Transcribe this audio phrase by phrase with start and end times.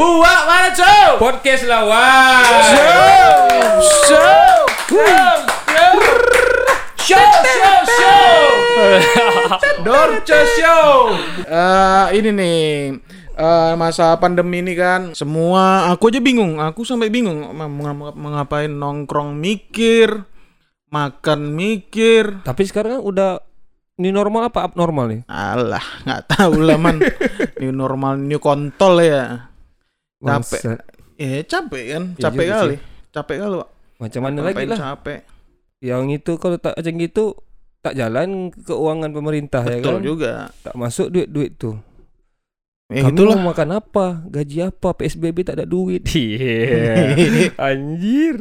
[0.00, 1.20] Buat mana cow?
[1.20, 2.40] Podcast lawan.
[2.64, 3.36] Show,
[4.08, 4.56] show,
[7.04, 7.28] show,
[7.84, 8.32] show.
[9.84, 11.12] Dorce Show.
[11.44, 12.60] Eh, ini nih
[13.36, 18.32] eh, masa pandemi ini kan semua aku aja bingung, aku sampai bingung mau ngap- mau
[18.32, 20.24] ngapain nongkrong mikir,
[20.88, 22.40] makan mikir.
[22.40, 23.30] Tapi sekarang kan udah
[24.00, 25.20] ini normal apa abnormal nih?
[25.28, 27.04] Alah, nggak tahu lah man.
[27.60, 29.49] New normal, new kontol ya.
[30.20, 30.62] Capek.
[31.16, 32.02] Eh, capek kan?
[32.16, 32.76] Iya Capek kali.
[33.10, 33.68] Capek kali, Pak.
[34.00, 34.78] Macam mana lagi lah.
[34.78, 35.20] Capek.
[35.80, 37.24] Yang itu kalau tak macam gitu
[37.80, 40.02] tak jalan keuangan pemerintah ya Betul kan.
[40.04, 40.32] juga.
[40.60, 41.76] Tak masuk duit-duit tuh.
[42.90, 43.36] Ya Kamu itulah.
[43.40, 44.06] mau makan apa?
[44.28, 44.88] Gaji apa?
[44.92, 46.04] PSBB tak ada duit.
[46.12, 47.16] Iya.
[47.70, 48.36] Anjir.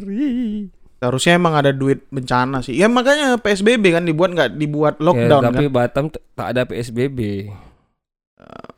[1.00, 2.76] Harusnya emang ada duit bencana sih.
[2.76, 5.72] Ya makanya PSBB kan dibuat nggak dibuat lockdown ya, tapi kan.
[5.72, 7.48] Batam tak ada PSBB.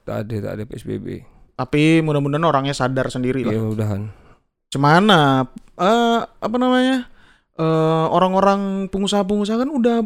[0.06, 1.26] Tak ada, tak ada PSBB.
[1.62, 3.54] Tapi mudah-mudahan orangnya sadar sendiri lah.
[3.54, 4.10] Ya udahan.
[4.74, 5.46] Cemana
[5.78, 7.06] eh apa namanya?
[7.62, 9.98] eh orang-orang pengusaha-pengusaha kan udah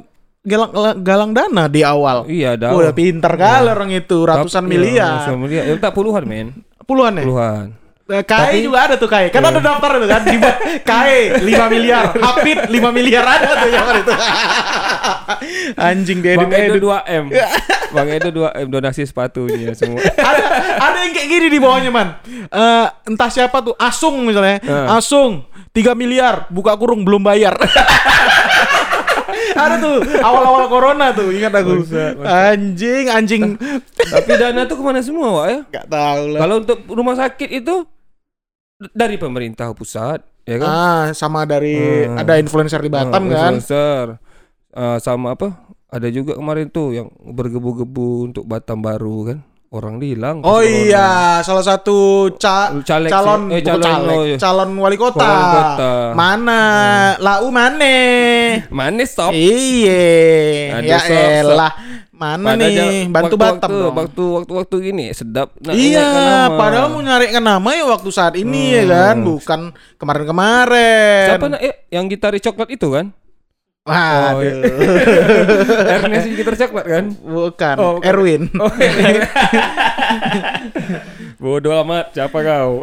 [0.43, 2.27] galang galang dana di awal.
[2.27, 2.75] Iya, ada.
[2.75, 4.91] Udah pintar kali orang itu, ratusan Tapi- miliar.
[4.91, 5.63] Iya, ratusan miliar.
[5.63, 6.47] Ya, tak puluhan, men.
[6.83, 7.23] Puluhan ya?
[7.23, 7.67] Puluhan.
[8.05, 9.33] Eh, KAE Tapi- juga ada tuh KAE.
[9.33, 9.49] Kan Iya.
[9.49, 10.37] ada daftar itu kan di
[10.79, 14.13] KAE 5 miliar, Hapit 5 miliar ada tuh yang itu.
[15.89, 16.85] Anjing dia Bang Edo edit.
[16.85, 17.23] 2M.
[17.95, 19.97] Bang Edo 2M donasi sepatunya semua.
[20.21, 20.43] ada
[20.77, 24.85] ada yang kayak gini di bawahnya man Eh, entah siapa tuh Asung misalnya Eh.
[24.91, 27.57] Asung 3 miliar buka kurung belum bayar
[29.55, 33.41] ada tuh awal-awal corona tuh ingat aku Bangsat, anjing anjing
[33.95, 35.59] Tapi dana tuh ke mana semua, Wak ya?
[35.65, 37.75] nggak tahu lah Kalau untuk rumah sakit itu
[38.77, 40.67] dari pemerintah pusat, ya kan?
[40.67, 42.19] ah sama dari Hmm.
[42.19, 44.05] ada influencer di Batam Ah, kan influencer.
[44.69, 45.63] Ah, sama apa?
[45.87, 49.39] Ada juga kemarin tuh yang bergebu-gebu untuk Batam baru kan.
[49.65, 50.39] Orang hilang.
[50.43, 53.51] oh iya salah satu ca Caleg calon.
[53.51, 54.37] Eh, calon, caleg, oh, iya.
[54.39, 55.91] calon wali kota, Wali kota.
[55.91, 56.11] Hmm.
[56.15, 56.61] mana
[57.19, 57.95] lau mana
[58.71, 59.35] Manis stop.
[59.35, 60.99] Iya, Aduh, ya
[61.43, 61.71] elah.
[62.15, 62.99] Mana Padahal nih?
[63.05, 63.95] Bantu waktu- Batam waktu, dong.
[63.97, 65.51] Waktu waktu waktu gini sedap.
[65.57, 66.07] nak iya,
[66.49, 69.27] padahal mau nyarikan nama ya waktu saat ini ya kan, Hmm.
[69.27, 69.59] bukan
[69.95, 71.27] kemarin-kemarin.
[71.29, 71.59] Siapa nak?
[71.59, 73.11] Eh, yang gitaris coklat itu kan?
[73.83, 74.31] Waduh.
[74.31, 74.55] Oh, iya.
[75.93, 77.05] Ernest yang gitar coklat kan?
[77.13, 77.75] bukan.
[77.77, 78.07] Oh, bukan.
[78.07, 78.41] Erwin.
[78.57, 78.71] Oh,
[81.37, 82.81] Bodoh amat, siapa kau?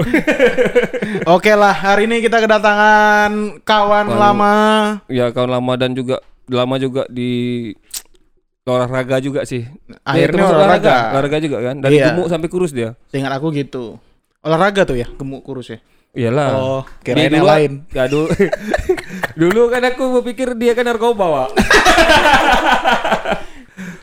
[1.27, 4.55] Oke lah, hari ini kita kedatangan kawan Kawan- lama.
[5.09, 7.73] ya kawan lama dan juga lama juga di
[8.65, 9.67] olahraga juga sih.
[10.01, 10.95] Akhirnya Eh, termasuk olahraga.
[11.11, 11.75] olahraga juga kan.
[11.79, 12.05] Dari Iya.
[12.09, 12.95] gemuk sampai kurus dia.
[13.11, 13.99] Seingat aku gitu.
[14.39, 15.79] Olahraga tuh ya, gemuk kurus ya.
[16.13, 16.49] Iyalah.
[16.55, 17.71] Oh, kirain Dia yang lain.
[17.91, 18.29] Ya dulu.
[19.41, 21.49] dulu kan aku berpikir dia kan narkoba, Wak.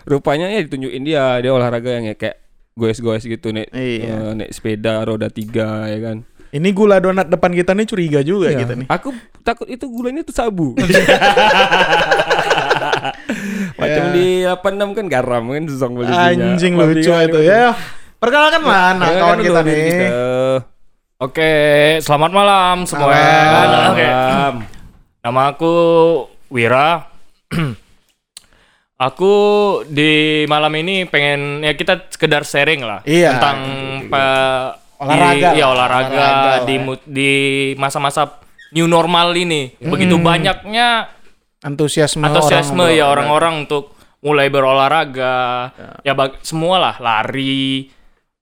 [0.06, 2.38] Rupanya ya ditunjukin dia, dia olahraga yang ya kayak
[2.74, 3.68] goes-goes gitu nih.
[3.70, 4.34] Iya.
[4.34, 6.18] naik sepeda roda tiga ya kan.
[6.50, 8.59] Ini gula donat depan kita nih curiga juga Iya.
[8.59, 8.88] kita nih.
[8.90, 9.14] Aku
[9.46, 10.74] takut itu gulanya tuh sabu.
[13.80, 14.12] Macam Ya.
[14.12, 16.30] di 86 kan garam kan zong belinya.
[16.30, 17.74] Anjing lucu itu ya.
[18.16, 19.78] Perkenalkan lah anak Perkenalkan kawan dulu kita nih.
[19.80, 20.08] kita.
[21.20, 21.52] Oke,
[22.00, 23.12] selamat malam semua.
[23.12, 23.92] Malam.
[23.92, 24.08] Oke.
[25.22, 25.74] Nama aku
[26.48, 26.90] Wira.
[29.00, 29.34] aku
[29.86, 30.12] di
[30.46, 33.36] malam ini pengen ya kita sekedar sharing lah Iya.
[33.36, 33.58] tentang
[34.08, 37.32] pa- Olahraga di, iya lah, olahraga, olahraga di mu- di
[37.74, 38.36] masa-masa
[38.70, 39.72] new normal ini.
[39.80, 41.08] Begitu banyaknya
[41.59, 43.92] Antusiasme, antusiasme orang ya orang-orang untuk
[44.24, 45.38] mulai berolahraga.
[46.08, 47.92] Ya, bag- semua lah lari,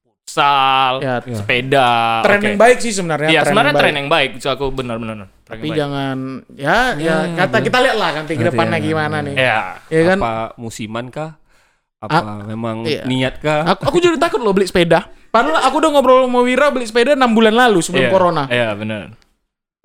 [0.05, 2.21] futsal, Ya, sepeda.
[2.21, 3.29] tren yang baik sih sebenarnya.
[3.33, 4.37] Iya, tren sebenarnya tren yang baik.
[4.37, 5.29] So, aku benar-benar.
[5.47, 5.77] Tapi baik.
[5.79, 6.17] jangan
[6.59, 8.85] ya ya kata kita lihat lah nanti ke depannya ya.
[8.85, 9.33] gimana nih.
[9.33, 9.59] Ya.
[9.87, 10.17] Ya kan?
[10.19, 11.39] Apa musiman kah?
[11.97, 13.01] Apa memang iya.
[13.07, 13.65] niat kah?
[13.73, 15.09] Aku, aku jadi takut loh beli sepeda.
[15.33, 18.43] Padahal aku udah ngobrol sama Wira beli sepeda 6 bulan lalu sebelum Iya, corona.
[18.47, 19.17] Iya, benar.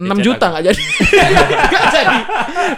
[0.03, 0.83] 6 Dicet juta nggak jadi.
[1.71, 2.17] Nggak jadi.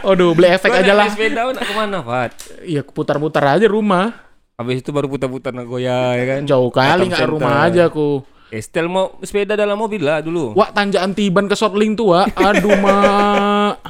[0.05, 1.09] Aduh, beli efek aja lah.
[1.09, 2.33] sepeda nak ke mana, Fat?
[2.61, 4.13] Iya, putar-putar aja rumah.
[4.61, 6.41] Habis itu baru putar-putar Nagoya ya kan?
[6.45, 7.33] Jauh kali Batam nggak Center.
[7.33, 8.23] rumah aja aku.
[8.53, 10.55] Estel mau sepeda dalam mobil lah dulu.
[10.55, 12.39] Wah, tanjakan Tiban ke Shortling tuh, Wak.
[12.39, 13.83] Aduh, mak.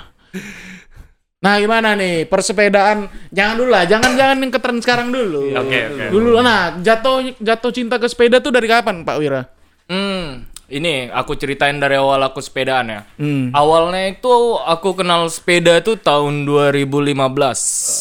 [1.45, 3.05] Nah, gimana nih persepedaan?
[3.29, 5.53] Jangan dulu lah, jangan jangan yang ke tren sekarang dulu.
[5.53, 6.05] Oke, oke.
[6.09, 9.45] Dulu nah, jatuh jatuh cinta ke sepeda tuh dari kapan, Pak Wira?
[9.85, 13.01] Hmm, ini aku ceritain dari awal aku sepedaan ya.
[13.21, 13.53] Hmm.
[13.53, 17.15] Awalnya itu aku kenal sepeda itu tahun 2015.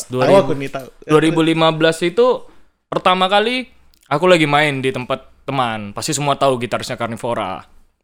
[0.09, 0.87] Tahu 2000 aku nih tahu.
[1.09, 2.27] 2015 itu
[2.87, 3.67] pertama kali
[4.07, 5.91] aku lagi main di tempat teman.
[5.91, 7.63] Pasti semua tahu gitarisnya Carnivora.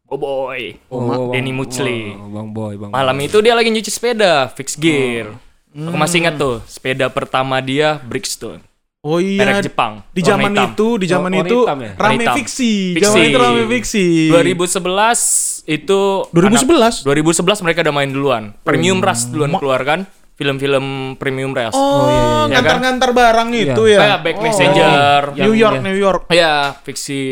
[0.10, 0.74] Oh boy.
[0.90, 2.18] Oh, Denny Muchli.
[2.18, 2.90] Oh, Bang Boy, Bang.
[2.90, 5.38] Malam itu dia lagi nyuci sepeda, fix gear.
[5.70, 8.66] Aku masih ingat tuh, sepeda pertama dia Bridgestone.
[9.00, 9.40] Oh iya.
[9.40, 10.04] merek Jepang.
[10.12, 10.68] Di zaman hitam.
[10.70, 11.92] itu, di zaman warna itu hitam ya?
[11.96, 12.36] rame Hitam.
[12.36, 12.74] fiksi.
[12.94, 13.06] Fiksi.
[13.06, 14.06] Zaman itu rame fiksi.
[14.28, 16.00] 2011 itu
[16.30, 17.00] 2011?
[17.00, 18.44] anak- 2011 mereka udah main duluan.
[18.60, 20.04] Premium Rush duluan keluar kan.
[20.36, 20.86] Film-film
[21.16, 21.72] Premium Rush.
[21.72, 22.44] Oh, iya, iya.
[22.50, 23.92] ngantar-ngantar barang itu Iya.
[23.94, 24.00] ya.
[24.02, 25.22] Kayak Back Messenger.
[25.26, 25.36] Oh.
[25.38, 25.84] New York, iya.
[25.84, 26.22] New York.
[26.30, 27.24] Ya, fiksi.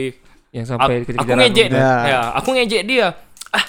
[0.49, 1.67] Yang A- sampai aku kejar-kejaran ngejek.
[1.69, 1.91] Ya.
[2.05, 3.07] Ya, aku ngejek dia.
[3.49, 3.63] Ah,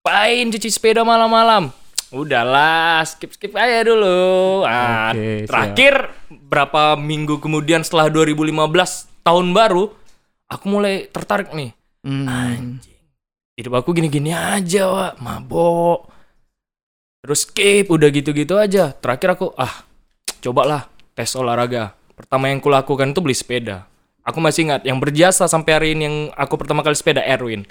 [0.00, 1.68] pain cuci sepeda malam-malam.
[2.12, 4.62] Udahlah, skip skip aja dulu.
[4.68, 5.48] Ah, Oke, siap.
[5.48, 5.94] terakhir
[6.28, 9.88] berapa minggu kemudian setelah 2015 tahun baru,
[10.44, 11.72] aku mulai tertarik nih.
[12.04, 12.76] Hmm.
[13.56, 15.24] Hidup aku gini-gini aja, Wak.
[15.24, 16.12] Mabok.
[17.24, 18.92] Terus skip, udah gitu-gitu aja.
[18.92, 19.88] Terakhir aku, ah,
[20.44, 21.96] cobalah tes olahraga.
[22.12, 23.88] Pertama yang kulakukan itu beli sepeda.
[24.20, 27.64] Aku masih ingat, yang berjasa sampai hari ini yang aku pertama kali sepeda, Erwin.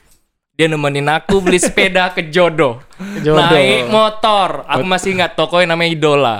[0.62, 2.86] Dia nemenin aku beli sepeda ke Jodoh.
[3.26, 3.50] Jodoh.
[3.50, 4.62] Naik motor.
[4.70, 6.38] Aku masih ingat, tokonya namanya Idola.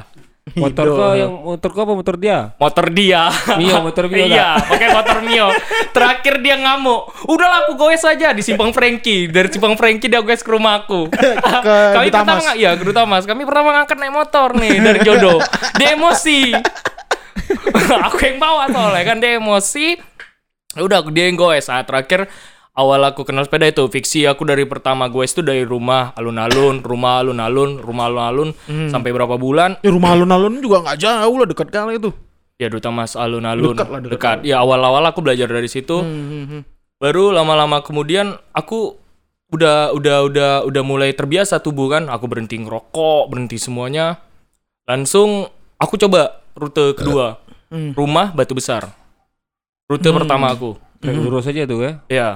[0.54, 2.54] Motor kau yang motor kau apa motor dia?
[2.62, 3.34] Motor dia.
[3.58, 5.50] Mio, motor Mio Iya, pakai motor Mio.
[5.90, 7.10] Terakhir dia ngamuk.
[7.26, 9.26] Udahlah aku goes aja di Simpang Frankie.
[9.26, 11.10] Dari Simpang Frankie dia goes ke rumahku.
[11.98, 12.46] Kami Duta pertama Mas.
[12.46, 13.26] nggak, ya ke Duta Mas.
[13.26, 15.42] Kami pertama ngangkat naik motor nih dari jodoh.
[15.82, 16.54] Dia emosi.
[18.06, 19.98] aku yang bawa soalnya kan dia emosi.
[20.78, 21.74] Ya Udah dia yang goes.
[21.74, 22.30] Nah, terakhir
[22.72, 27.20] awal aku kenal sepeda itu fiksi aku dari pertama goes itu dari rumah alun-alun, rumah
[27.20, 28.50] alun-alun, rumah alun-alun
[28.88, 32.12] sampai berapa bulan Ya, rumah alun-alun juga nggak jauh lah dekat kali itu.
[32.62, 34.12] Ya Duta Mas alun-alun Dekat lah, dekat.
[34.14, 34.38] dekat.
[34.46, 35.98] Ya awal-awal aku belajar dari situ.
[35.98, 36.62] Hmm,
[37.02, 39.02] Baru lama-lama kemudian aku
[39.50, 42.06] udah udah udah udah mulai terbiasa tubuh kan.
[42.14, 44.22] Aku berhenti ngerokok, berhenti semuanya.
[44.86, 45.50] Langsung
[45.82, 47.42] aku coba rute kedua.
[47.74, 47.98] Hmm.
[47.98, 48.94] Rumah Batu Besar.
[49.90, 50.78] Rute pertama aku.
[51.02, 51.92] Kayak lurus aja tuh ya.
[52.14, 52.30] Ya.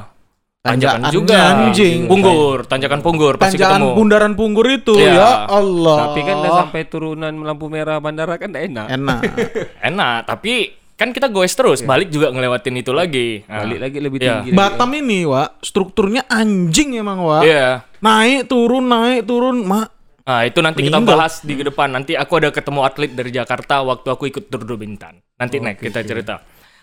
[0.66, 1.38] Tanjakan Tanjakan juga.
[1.62, 2.00] anjing.
[2.06, 3.94] Punggur, tanjakan punggur pasti Tanjakan ketemu.
[3.94, 5.14] bundaran punggur itu Iya.
[5.14, 5.98] ya Allah.
[6.04, 8.90] Tapi kan udah sampai turunan lampu merah bandara kan enak.
[8.90, 9.20] enak.
[9.88, 10.54] Enak, tapi
[10.92, 13.46] kan kita goes terus, balik juga ngelewatin itu lagi.
[13.46, 14.26] Nah, Balik lagi lebih Iya.
[14.42, 14.50] tinggi.
[14.50, 14.58] lagi.
[14.58, 17.44] Batam ini, Wak, strukturnya anjing emang, Wak.
[17.44, 17.86] Iya.
[18.00, 19.94] Naik turun, naik turun, mak.
[20.24, 21.22] Nah, itu nanti kita Meninggal.
[21.22, 21.94] bahas di ke depan.
[21.94, 25.22] Nanti aku ada ketemu atlet dari Jakarta waktu aku ikut Tour de Bintan.
[25.36, 26.42] Nanti naik kita cerita.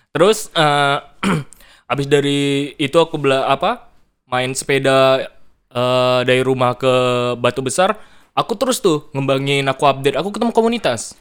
[0.08, 0.96] Terus eh
[1.92, 3.92] abis dari itu aku bela apa?
[4.24, 5.28] Main sepeda
[5.68, 6.92] eh, dari rumah ke
[7.36, 8.00] Batu Besar.
[8.32, 10.16] Aku terus tuh ngembangin aku update.
[10.16, 11.12] Aku ketemu komunitas.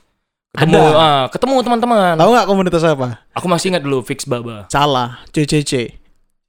[0.55, 2.15] Ketemu ah, ketemu teman-teman.
[2.15, 3.23] Tahu nggak komunitas apa?
[3.35, 4.71] Aku masih ingat dulu Fix Baba.
[4.71, 6.00] Salah, CCC.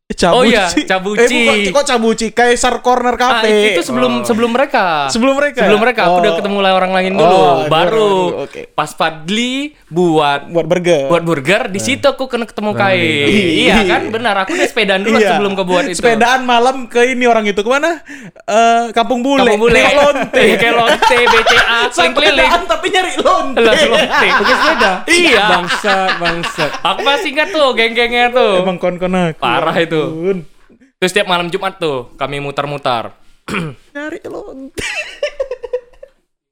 [0.08, 0.34] Cabuci.
[0.34, 1.24] Oh iya, Cabuci.
[1.24, 2.26] Eh, bukan, kok Cabuci?
[2.30, 3.72] Kaisar Corner Ah, Cafe.
[3.72, 5.08] itu sebelum sebelum mereka.
[5.08, 5.64] Sebelum mereka?
[5.64, 6.20] Sebelum mereka aku Oh.
[6.20, 7.32] udah ketemu lah orang lain dulu.
[7.34, 8.12] Oh, Baru
[8.44, 8.60] oke.
[8.72, 11.06] pas Fadli buat buat burger.
[11.06, 13.00] buat burger di situ aku kena ketemu Kai.
[13.62, 15.28] iya kan benar aku udah sepedaan dulu Iya.
[15.32, 15.96] sebelum ke buat itu.
[15.96, 18.02] Sepedaan malam ke ini orang itu ke mana?
[18.42, 19.48] Eh Kampung Bule.
[19.48, 19.80] Kamu bule.
[19.80, 20.42] Ke Lonte.
[20.58, 21.78] Kayak lonte BCA.
[21.94, 23.60] Sepedaan tapi nyari lonte.
[23.60, 24.26] Lah lonte.
[24.34, 24.92] Pakai sepeda.
[25.06, 25.44] Iya.
[25.48, 26.70] Bangsat, bangsat.
[26.84, 28.60] Aku masih ingat tuh geng-gengnya tuh.
[28.60, 29.40] Emang kon-kon aku.
[29.40, 29.91] Parah itu.
[30.00, 30.38] Ampun.
[30.96, 33.12] Terus setiap malam Jumat tuh kami mutar-mutar.
[33.94, 34.86] Nyari lonte.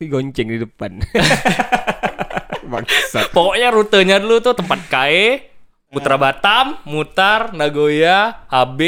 [0.00, 1.00] Gonceng di depan.
[2.70, 3.34] bangsat.
[3.34, 5.50] Pokoknya rutenya dulu tuh tempat KAE,
[5.90, 8.80] Putra Batam, Mutar, Nagoya, HB,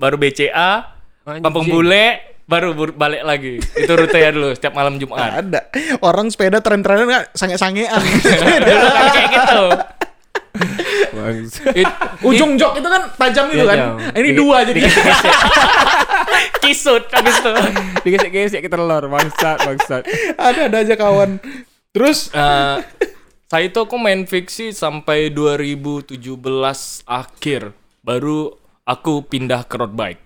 [0.00, 0.96] baru BCA,
[1.28, 1.44] Anjing.
[1.44, 3.60] Kampung Bule, baru balik lagi.
[3.60, 5.44] Itu rutenya dulu setiap malam Jumat.
[5.44, 5.60] Ada.
[6.00, 8.00] Orang sepeda tren-trenan nggak sange-sangean.
[8.00, 9.64] Dulu kan kayak gitu.
[11.72, 13.76] It- Ujung jok itu kan tajam itu Iya, kan.
[13.76, 13.90] jam.
[14.12, 14.80] Ini dua jadi.
[16.62, 17.52] kisut habis itu.
[18.02, 20.02] Digesek-gesek ke telur, bangsat, bangsat.
[20.36, 21.38] ada ada aja kawan.
[21.90, 22.76] Terus Eh,
[23.46, 26.20] saya itu aku main fiksi sampai 2017
[27.04, 27.72] akhir.
[28.00, 28.52] Baru
[28.82, 30.20] aku pindah ke road bike.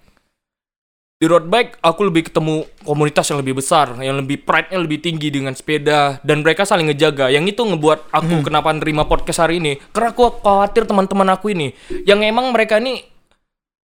[1.23, 5.31] Di road bike aku lebih ketemu komunitas yang lebih besar, yang lebih pride-nya lebih tinggi
[5.31, 7.31] dengan sepeda dan mereka saling ngejaga.
[7.31, 9.79] Yang itu ngebuat aku kenapa nerima podcast hari ini.
[9.95, 11.71] Karena aku khawatir teman-teman aku ini
[12.03, 13.07] yang emang mereka ini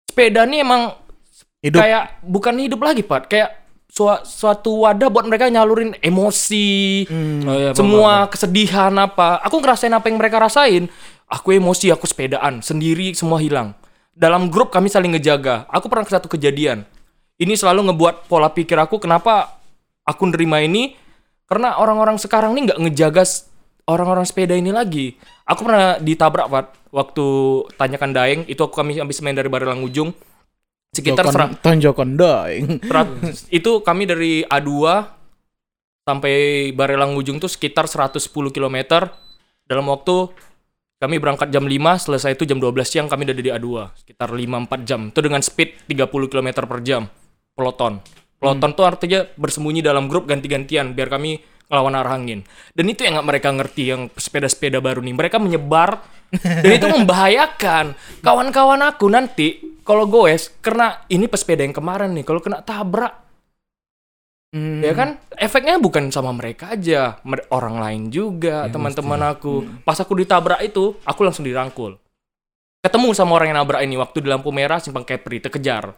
[0.10, 0.90] sepeda ini emang
[1.62, 3.30] hidup kayak bukan hidup lagi, Pak.
[3.30, 7.06] Kayak sua- suatu wadah buat mereka nyalurin emosi,
[7.46, 9.38] Oh, iya, semua kesedihan apa.
[9.46, 10.90] Aku ngerasain apa yang mereka rasain.
[11.30, 13.78] Aku emosi, aku sepedaan, sendiri semua hilang.
[14.18, 15.70] Dalam grup kami saling ngejaga.
[15.70, 16.90] Aku pernah ke satu kejadian.
[17.40, 19.64] Ini selalu ngebuat pola pikir aku kenapa
[20.04, 20.92] aku nerima ini?
[21.48, 23.24] Karena orang-orang sekarang ini nggak ngejaga
[23.88, 25.16] orang-orang sepeda ini lagi.
[25.48, 27.26] Aku pernah ditabrak Pak, waktu
[27.80, 28.42] tanyakan Daeng.
[28.46, 30.12] Itu aku kami habis main dari Barelang Ujung.
[30.92, 31.32] Sekitar
[31.64, 32.84] Tonjokon doing.
[32.84, 33.18] Serat-
[33.58, 34.70] itu kami dari A2
[36.04, 36.34] sampai
[36.76, 38.20] Barelang Ujung tuh sekitar 110
[38.52, 38.78] km
[39.64, 40.28] dalam waktu
[41.00, 43.70] kami berangkat jam 5 selesai itu jam 12 siang kami udah di A2
[44.04, 45.02] sekitar 5-4 jam.
[45.08, 47.08] Itu dengan speed 30 km per jam
[47.60, 48.00] peloton.
[48.40, 52.42] Peloton tuh artinya bersembunyi dalam grup ganti-gantian biar kami ngelawan arah angin.
[52.72, 55.16] Dan itu yang nggak mereka ngerti yang sepeda-sepeda baru nih.
[55.16, 56.00] Mereka menyebar.
[56.64, 57.94] Dan itu membahayakan.
[58.24, 63.28] Kawan-kawan aku nanti kalau goes karena ini pesepeda yang kemarin nih kalau kena tabrak.
[64.50, 64.82] Hmm.
[64.82, 65.22] ya kan?
[65.38, 67.22] Efeknya bukan sama mereka aja.
[67.54, 69.84] Orang lain juga teman-teman aku.
[69.86, 72.02] Pas aku ditabrak itu aku langsung dirangkul.
[72.80, 75.92] Ketemu sama orang yang nabrak ini waktu di lampu merah simpang Kepri terkejar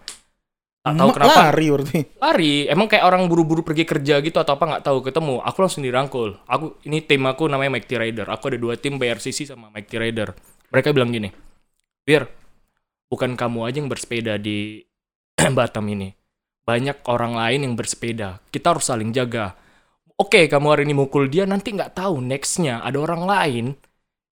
[0.82, 1.54] tak tahu kenapa.
[1.54, 2.00] Lari berarti.
[2.18, 2.54] lari.
[2.66, 5.36] Emang kayak orang buru-buru pergi kerja gitu atau apa nggak tahu ketemu.
[5.46, 6.42] Aku langsung dirangkul.
[6.50, 8.26] Aku ini tim aku namanya Mighty Rider.
[8.34, 10.34] Aku ada dua tim BRCC sama Mighty Rider.
[10.74, 11.30] Mereka bilang gini
[12.02, 12.26] Bir
[13.12, 14.82] bukan kamu aja yang bersepeda di
[15.58, 16.10] Batam ini.
[16.66, 18.42] Banyak orang lain yang bersepeda.
[18.50, 19.54] Kita harus saling jaga.
[20.18, 23.66] Oke kamu hari ini mukul dia nanti nggak tahu nextnya ada orang lain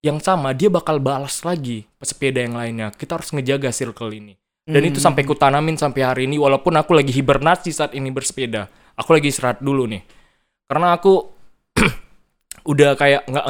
[0.06, 2.90] yang sama dia bakal balas lagi pesepeda yang lainnya.
[2.90, 4.34] Kita harus ngejaga circle ini
[4.70, 8.70] dan itu sampai ku tanamin sampai hari ini walaupun aku lagi hibernasi saat ini bersepeda.
[8.94, 10.06] Aku lagi istirahat dulu nih.
[10.70, 11.26] Karena aku
[12.72, 13.46] udah kayak nggak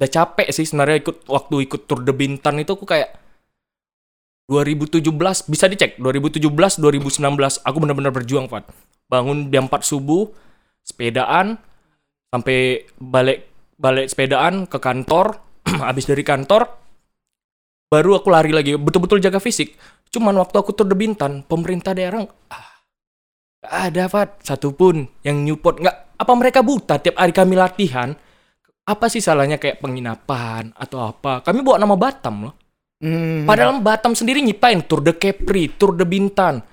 [0.00, 3.12] udah capek sih sebenarnya ikut waktu ikut Tour de Bintan itu aku kayak
[4.48, 5.04] 2017
[5.52, 6.80] bisa dicek 2017 2019
[7.60, 8.64] aku benar-benar berjuang Fat.
[9.12, 10.32] Bangun jam 4 subuh
[10.80, 11.60] sepedaan
[12.32, 15.44] sampai balik balik sepedaan ke kantor
[15.92, 16.72] habis dari kantor
[17.92, 19.76] baru aku lari lagi betul-betul jaga fisik
[20.14, 22.22] cuman waktu aku tur de Bintan pemerintah daerah
[22.54, 22.70] ah,
[23.58, 28.14] gak ada Fat satupun yang nyupport nggak apa mereka buta tiap hari kami latihan
[28.84, 32.54] apa sih salahnya kayak penginapan atau apa kami bawa nama Batam loh
[33.04, 33.44] Hmm.
[33.44, 36.64] Padahal Batam sendiri nyiptain Tour de Kepri, Tour de Bintan.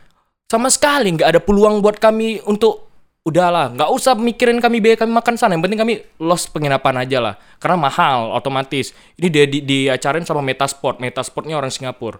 [0.48, 2.88] Sama sekali nggak ada peluang buat kami untuk
[3.28, 5.60] udahlah, nggak usah mikirin kami biaya kami makan sana.
[5.60, 5.94] Yang penting kami
[6.24, 7.36] los penginapan aja lah.
[7.60, 8.96] Karena mahal otomatis.
[9.20, 11.04] Ini dia di, diacarin sama Metasport.
[11.04, 12.20] Metasportnya orang Singapura.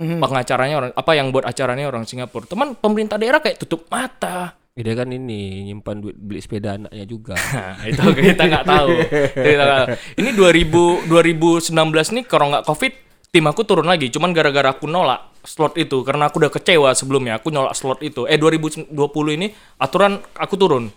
[0.00, 2.48] Pengacaranya orang apa yang buat acaranya orang Singapura.
[2.48, 4.56] Teman pemerintah daerah kayak tutup mata.
[4.72, 7.36] Ya, dia kan ini nyimpan duit beli sepeda anaknya juga.
[7.52, 8.90] Nah, itu kita nggak tahu.
[9.36, 9.86] Kita tahu.
[10.16, 12.92] Ini 2000 2019 nih kalau nggak covid
[13.28, 14.08] tim aku turun lagi.
[14.08, 17.36] Cuman gara-gara aku nolak slot itu karena aku udah kecewa sebelumnya.
[17.36, 18.24] Aku nolak slot itu.
[18.24, 18.88] Eh 2020
[19.36, 20.88] ini aturan aku turun.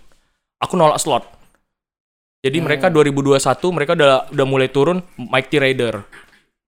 [0.64, 1.28] Aku nolak slot.
[2.44, 3.40] Jadi mereka 2021
[3.72, 6.04] mereka udah udah mulai turun Mighty Rider.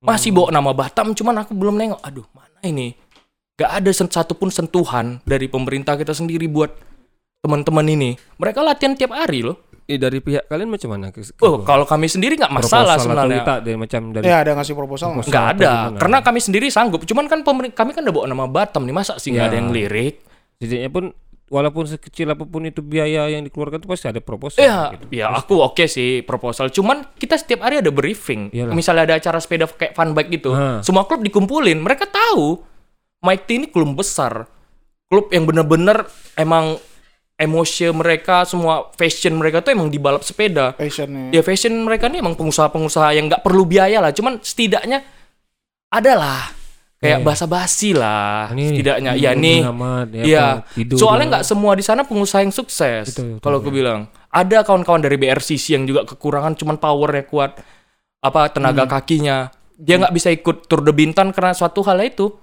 [0.06, 2.02] Masih bawa nama Batam cuman aku belum nengok.
[2.02, 2.94] Aduh, mana ini?
[3.56, 6.76] Gak ada satupun sentuhan dari pemerintah kita sendiri buat
[7.42, 8.10] teman-teman ini.
[8.38, 9.58] Mereka latihan tiap hari loh.
[9.86, 11.14] Eh, dari pihak kalian macam mana?
[11.46, 13.38] Oh, kalau kami sendiri nggak masalah proposal atau sebenarnya.
[13.38, 15.26] kita dari macam dari Ya ada ngasih proposal nggak?
[15.30, 15.72] Nggak atau ada,
[16.02, 17.06] karena kami sendiri sanggup.
[17.06, 19.50] Cuman kan pemer- kami kan udah bawa nama Batam nih, masa sih nggak Ya.
[19.54, 20.26] ada yang lirik?
[20.56, 21.06] setidaknya pun
[21.46, 24.62] walaupun sekecil apa pun itu biaya yang dikeluarkan itu pasti ada proposal.
[24.62, 25.06] Ya, gitu.
[25.14, 26.74] ya aku oke sih proposal.
[26.74, 28.50] Cuman kita setiap hari ada briefing.
[28.50, 28.74] Iyalah.
[28.74, 30.82] Misalnya ada acara sepeda kayak fun bike gitu, Ah.
[30.82, 31.78] semua klub dikumpulin.
[31.78, 32.62] Mereka tahu
[33.22, 34.46] Mighty ini klub besar,
[35.10, 36.06] klub yang bener-bener
[36.38, 36.78] emang
[37.36, 40.78] emosi mereka, semua fashion mereka tuh emang di balap sepeda.
[40.78, 41.34] Passionnya.
[41.34, 45.02] ya fashion mereka nih emang pengusaha-pengusaha yang nggak perlu biaya lah cuman setidaknya
[45.90, 46.54] adalah
[47.06, 47.26] kayak Iya.
[47.26, 51.72] basa-basi lah Ini setidaknya tidur ya nih amat, ya Iya, apa, tidur soalnya nggak semua
[51.72, 53.06] di sana pengusaha yang sukses.
[53.38, 57.62] Kalau aku bilang, ada kawan-kawan dari BRCC yang juga kekurangan cuman powernya kuat,
[58.20, 58.92] apa tenaga Hmm.
[58.92, 59.38] kakinya,
[59.76, 62.34] dia nggak bisa ikut Tour de Bintan karena suatu hal itu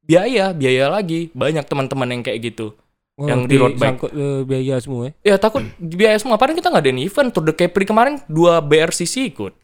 [0.00, 1.28] biaya, biaya lagi.
[1.30, 2.78] Banyak teman-teman yang kayak gitu.
[3.14, 3.82] Oh, yang di road bike.
[3.94, 5.12] sangkut, eh, biaya semua eh.
[5.22, 6.34] Ya takut biaya semua.
[6.34, 9.54] Padahal kita nggak ada event Tour de Capri kemarin dua BRCC ikut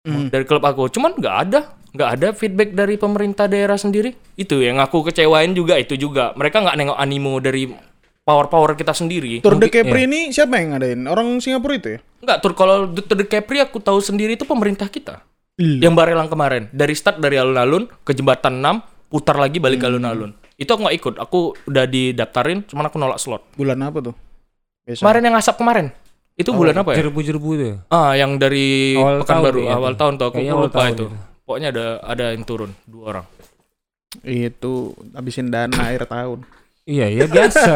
[0.00, 0.32] Hmm.
[0.32, 0.88] dari klub aku.
[0.88, 4.14] Cuman nggak ada, nggak ada feedback dari pemerintah daerah sendiri.
[4.34, 6.30] Itu yang aku kecewain juga itu juga.
[6.34, 7.70] Mereka nggak nengok animo dari
[8.20, 9.40] power power kita sendiri.
[9.40, 11.00] Tour de Capri ini siapa yang ngadain?
[11.04, 12.00] Orang Singapura itu ya?
[12.20, 15.24] Nggak tur kalau Tour de Capri aku tahu sendiri itu pemerintah kita.
[15.56, 15.90] Iya.
[15.90, 18.80] Yang Barelang kemarin dari start dari alun-alun ke jembatan 6
[19.10, 19.98] putar lagi balik ke Hmm.
[19.98, 20.30] alun-alun.
[20.54, 21.14] Itu aku nggak ikut.
[21.18, 23.42] Aku udah didaftarin, cuman aku nolak slot.
[23.56, 24.14] Bulan apa tuh?
[24.86, 25.02] Biasa.
[25.02, 25.86] Kemarin yang asap kemarin.
[26.36, 27.04] Itu bulan apa ya?
[27.04, 27.64] Jerbu-jerbu itu.
[27.66, 27.76] ya?
[27.88, 29.98] Ah, yang dari Awal tahun Pekanbaru ya, awal tuh.
[29.98, 31.06] tahun tuh aku lupa itu.
[31.50, 33.26] Pokoknya ada ada yang turun dua orang.
[34.22, 36.46] Itu habisin dana akhir tahun.
[36.86, 37.74] Iya, ya biasa.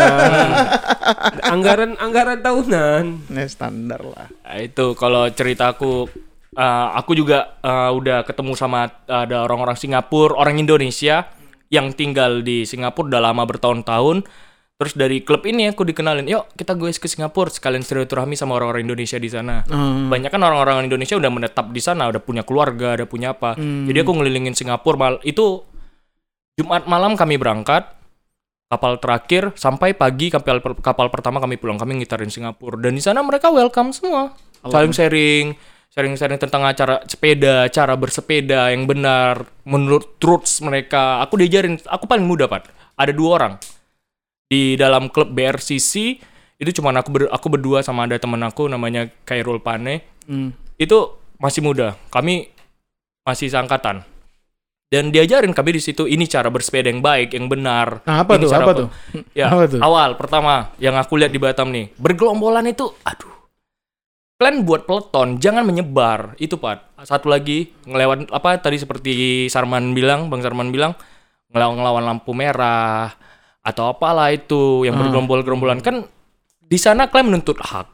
[1.58, 3.34] anggaran anggaran tahunan.
[3.34, 4.30] Nah, standar lah.
[4.30, 6.06] Nah, itu kalau ceritaku
[6.54, 11.26] uh, aku juga uh, udah ketemu sama ada orang-orang Singapura, orang Indonesia
[11.66, 14.22] yang tinggal di Singapura udah lama bertahun-tahun.
[14.74, 18.82] Terus dari klub ini aku dikenalin, yuk kita gue ke Singapura sekalian silaturahmi sama orang-orang
[18.82, 19.62] Indonesia di sana.
[19.70, 20.10] Hmm.
[20.10, 23.54] Banyak kan orang-orang Indonesia udah menetap di sana, udah punya keluarga, udah punya apa.
[23.54, 24.98] Jadi aku ngelilingin Singapura.
[24.98, 25.62] Mal itu
[26.58, 27.86] Jumat malam kami berangkat,
[28.66, 31.78] kapal terakhir sampai pagi kapal kapal pertama kami pulang.
[31.78, 34.34] Kami ngitarin Singapura dan di sana mereka welcome semua,
[34.66, 35.54] saling sharing,
[35.94, 41.22] sharing-sharing tentang acara sepeda, cara bersepeda yang benar menurut truths mereka.
[41.22, 42.74] Aku diajarin, aku paling muda pak.
[42.98, 43.54] Ada dua orang
[44.46, 46.20] di dalam klub BRCC
[46.54, 50.06] Itu cuma aku ber- aku berdua sama ada temen aku namanya Kairul Pane.
[50.30, 50.54] Hmm.
[50.78, 51.98] Itu masih muda.
[52.14, 52.46] Kami
[53.26, 54.06] masih seangkatan.
[54.86, 58.06] Dan diajarin kami di situ ini cara bersepeda yang baik, yang benar.
[58.06, 58.50] Nah, apa Ini tuh?
[58.54, 58.88] Apa tuh?
[59.34, 59.82] Ya, Apa tuh?
[59.82, 63.34] awal pertama yang aku lihat di Batam nih, bergelombolan itu, aduh.
[64.38, 66.38] Kalian buat peleton, jangan menyebar.
[66.38, 67.02] Itu Pak.
[67.02, 69.12] Satu lagi ngelewat apa tadi seperti
[69.50, 70.94] Sarman bilang, Bang Sarman bilang,
[71.50, 73.10] ngelawan ngelawan lampu merah
[73.64, 75.00] atau apalah itu yang Ah.
[75.02, 76.04] bergerombol-gerombolan kan
[76.60, 77.88] di sana kalian menuntut hak.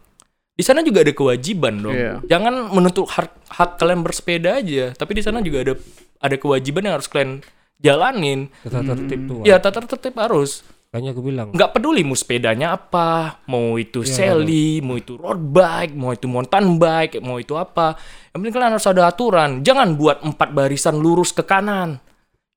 [0.51, 1.97] Di sana juga ada kewajiban dong.
[1.97, 2.21] Iya.
[2.27, 5.75] Jangan menuntut hak, hak kalian bersepeda aja, tapi di sana juga ada
[6.21, 7.41] ada kewajiban yang harus kalian
[7.81, 8.53] jalanin.
[8.61, 9.41] Tata tertib tuh.
[9.47, 10.61] Ya tata tertib harus
[10.91, 11.49] Makanya aku bilang.
[11.55, 16.77] nggak peduli mau sepedanya apa, mau itu seli, mau itu road bike, mau itu mountain
[16.77, 17.95] bike, mau itu apa.
[18.35, 19.51] Yang penting kalian harus ada aturan.
[19.63, 22.03] Jangan buat empat barisan lurus ke kanan.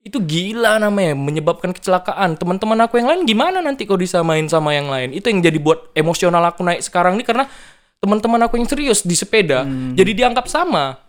[0.04, 2.36] Itu gila namanya, menyebabkan kecelakaan.
[2.36, 5.16] Teman-teman aku yang lain gimana nanti kalau disamain sama yang lain?
[5.16, 7.48] Itu yang jadi buat emosional aku naik sekarang ini karena
[8.04, 9.64] teman-teman aku yang serius di sepeda
[9.96, 11.00] jadi dianggap sama.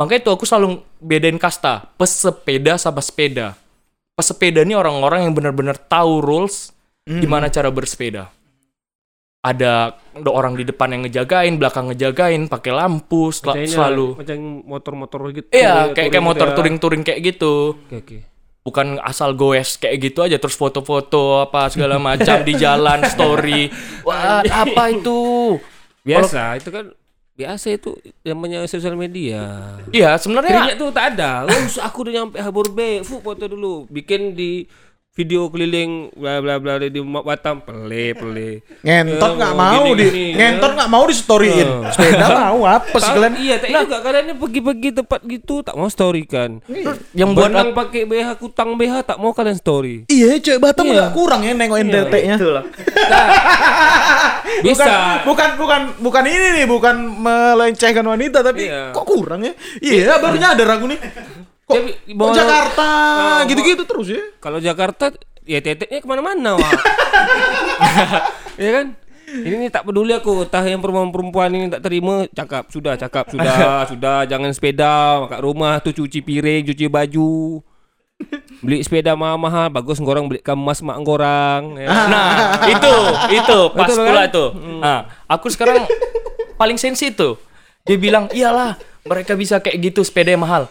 [0.00, 3.52] Makanya itu aku selalu bedain kasta, pesepeda sama sepeda
[4.18, 6.74] pesepeda ini orang-orang yang benar-benar tahu rules
[7.06, 8.34] gimana cara bersepeda.
[9.38, 9.94] Ada
[10.26, 14.06] orang di depan yang ngejagain, belakang ngejagain, pakai lampu sel- Macam selalu.
[14.18, 14.36] Macam
[14.66, 15.46] motor-motor gitu.
[15.54, 16.56] Iya, kayak kayak motor gitu ya.
[16.58, 17.54] touring-touring kayak gitu.
[17.78, 18.16] Oke, oke.
[18.66, 23.72] Bukan asal goes kayak gitu aja terus foto-foto apa segala macam di jalan story.
[24.08, 25.56] Wah, apa itu?
[26.04, 26.92] Biasa, itu kan
[27.38, 27.94] biasa itu
[28.26, 29.76] namanya sosial media.
[29.94, 31.46] Iya, sebenarnya Keringat tuh tak ada.
[31.46, 33.06] Oh, aku udah nyampe Habur Bay.
[33.06, 33.86] Fu foto dulu.
[33.86, 34.66] Bikin di
[35.18, 38.62] video keliling bla bla bla di Batam pele pele.
[38.86, 41.68] Ngentot Ya, nggak mau mau gini, di gini, ngentot nggak mau di storyin.
[41.90, 43.34] Sepeda mau apa sih kalian?
[43.34, 46.62] Iya, tak juga kalian pergi-pergi tempat gitu tak mau story kan.
[47.10, 50.06] yang buat Buat pakai BH kutang BH tak mau kalian story.
[50.06, 50.94] Iya, cewek Batam Iya.
[50.94, 52.36] nggak kurang ya nengok NTT-nya.
[54.62, 55.22] Bisa.
[55.26, 58.94] Bukan bukan bukan ini nih, bukan melencehkan wanita tapi Iya.
[58.94, 59.52] kok kurang ya?
[59.82, 60.98] Iya, baru nyadar aku nih.
[61.68, 62.90] Kok, Jadi, kok bawa- Jakarta
[63.44, 64.22] gitu-gitu terus ya?
[64.40, 65.12] Kalau Jakarta
[65.44, 66.72] ya teteknya ke mana-mana wah.
[68.56, 68.86] Iya kan?
[69.28, 73.54] Ini nih tak peduli aku Entah yang perempuan-perempuan ini tak terima Cakap Sudah cakap Sudah
[73.92, 77.60] Sudah Jangan sepeda Kat rumah tu cuci piring Cuci baju
[78.58, 81.86] Beli sepeda mahal-mahal Bagus ngorang beli emas mak ngorang ya.
[82.10, 82.26] Nah,
[82.66, 82.94] itu,
[83.30, 84.26] itu pas Betul pula kan?
[84.26, 84.44] itu.
[84.80, 85.86] Nah, aku sekarang
[86.56, 87.38] paling sensi tuh.
[87.86, 88.74] Dia bilang, iyalah,
[89.06, 90.66] mereka bisa kayak gitu sepeda yang mahal.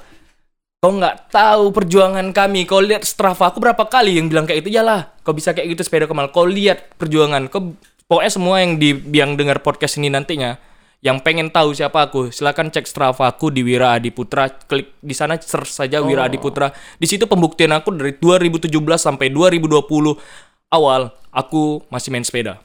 [0.77, 2.69] Kau nggak tahu perjuangan kami.
[2.69, 4.77] Kau lihat Strava aku berapa kali yang bilang kayak gitu.
[4.77, 6.29] Iyalah, kau bisa kayak gitu sepeda kau mahal.
[6.29, 7.49] Kau lihat perjuangan.
[7.49, 7.73] Kau
[8.05, 10.61] pokoknya semua yang di yang dengar podcast ini nantinya
[11.05, 15.13] yang pengen tahu siapa aku, silakan cek Strava aku di Wira Adi Putra, klik di
[15.13, 16.73] sana search saja Wira Adi Putra.
[16.97, 19.85] Di situ pembuktian aku dari 2017 sampai 2020
[20.73, 22.57] awal aku masih main sepeda.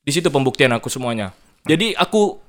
[0.00, 1.36] Di situ pembuktian aku semuanya.
[1.68, 2.40] Jadi aku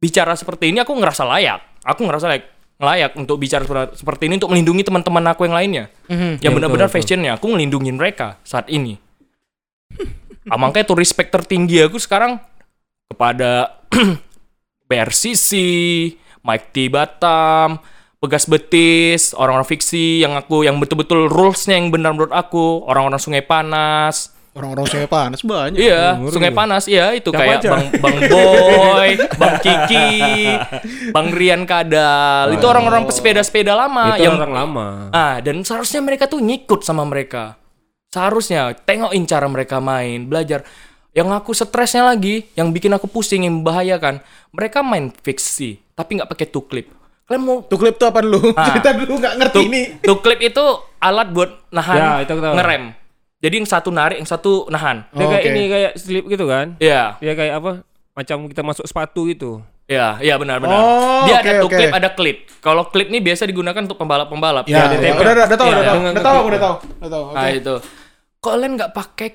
[0.00, 1.60] bicara seperti ini aku ngerasa layak.
[1.84, 5.84] Aku ngerasa layak layak untuk bicara seper- seperti ini untuk melindungi teman-teman aku yang lainnya.
[6.42, 8.98] Yang benar-benar fashionnya aku melindungi mereka saat ini.
[10.52, 12.42] ah, makanya tuh respect tertinggi aku sekarang
[13.08, 13.78] kepada
[14.90, 15.50] BRCC,
[16.42, 17.78] Mike T Batam,
[18.18, 23.44] Pegas Betis, orang-orang fiksi yang aku yang betul-betul rulesnya yang benar menurut aku, orang-orang Sungai
[23.44, 25.82] Panas, Orang-orang saya panas banyak.
[25.82, 26.54] Iya, ngeri Sungai ya.
[26.54, 27.70] Panas, iya itu Siapa kayak aja?
[27.74, 29.08] Bang Bang Boy,
[29.42, 30.06] Bang Kiki,
[31.10, 32.54] Bang Rian Kadal.
[32.54, 37.02] itu orang-orang pesepeda-sepeda lama Itu yang orang lama Ah, dan seharusnya mereka tuh ngikut sama
[37.02, 37.58] mereka.
[38.08, 40.62] Seharusnya tengokin cara mereka main, belajar.
[41.10, 46.30] Yang aku stresnya lagi, yang bikin aku pusing, yang membahayakan, mereka main fiksi, tapi nggak
[46.30, 46.94] pakai two clip.
[47.26, 48.54] Kalian mau Tuh klip tuh apa dulu?
[48.54, 48.66] Ah.
[48.70, 49.82] Cerita dulu nggak ngerti two, ini.
[49.98, 50.62] two clip itu
[50.98, 52.94] alat buat nahan Ya, itu ngerem.
[53.44, 55.04] Jadi yang satu narik, yang satu nahan.
[55.12, 55.50] Dia kayak Oke.
[55.52, 57.20] ini Kayak slip gitu kan Iya.
[57.20, 57.72] Dia kayak apa
[58.16, 60.80] Macam kita masuk sepatu gitu Iya, iya benar benar.
[60.80, 61.76] Oh, Dia oke, ada tuh oke.
[61.76, 62.36] klip, ada klip.
[62.64, 64.64] Kalau klip nih biasa digunakan untuk pembalap-pembalap.
[64.64, 65.20] Ya, Dia ada ya, template.
[65.20, 65.76] udah, udah, udah tahu, Iya.
[65.76, 67.24] udah tahu, udah tahu, udah tahu, udah tahu.
[67.36, 67.74] Nah, itu.
[68.40, 69.28] Kalian nggak pakai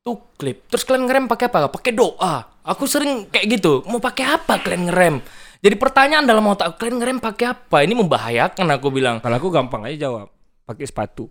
[0.00, 0.64] tuh klip.
[0.72, 1.68] Terus kalian ngerem pakai apa?
[1.68, 2.34] Pakai doa.
[2.64, 3.84] Aku sering kayak gitu.
[3.92, 5.14] Mau pakai apa kalian ngerem?
[5.60, 7.84] Jadi pertanyaan dalam otak kalian ngerem pakai apa?
[7.84, 9.20] Ini membahayakan aku bilang.
[9.20, 10.32] Kalau aku gampang aja jawab
[10.64, 11.28] Pakai sepatu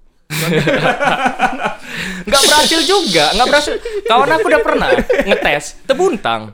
[2.30, 3.74] Nggak berhasil juga, nggak berhasil.
[4.06, 4.90] Kawan aku udah pernah
[5.26, 6.54] ngetes, tebuntang,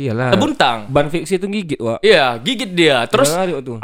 [0.00, 0.88] Iyalah tebuntang.
[0.88, 3.04] Ban fiksi itu gigit wak Iya, gigit dia.
[3.06, 3.28] Terus?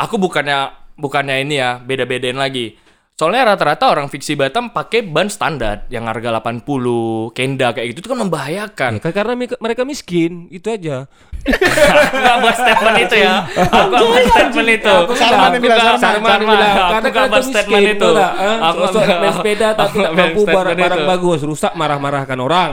[0.01, 2.81] Aku bukannya bukannya ini ya, beda-bedain lagi.
[3.17, 8.09] Soalnya rata-rata orang fiksi Batam pakai ban standar yang harga 80, Kenda kayak gitu itu
[8.13, 9.01] kan membahayakan.
[9.01, 11.09] Ya, karena mereka miskin Itu aja
[11.47, 13.35] aku nggak bahas statement itu ya.
[13.57, 14.95] Aku bahas statement itu.
[15.17, 16.39] Sarman yang bilang, Sarman.
[16.45, 18.11] Bilang Aku Karena nggak kan itu statement itu.
[18.13, 22.39] Aku Aku main sepeda aku Tapi nggak tak bahas mampu statement barang-barang bagus Rusak marah-marahkan
[22.45, 22.73] orang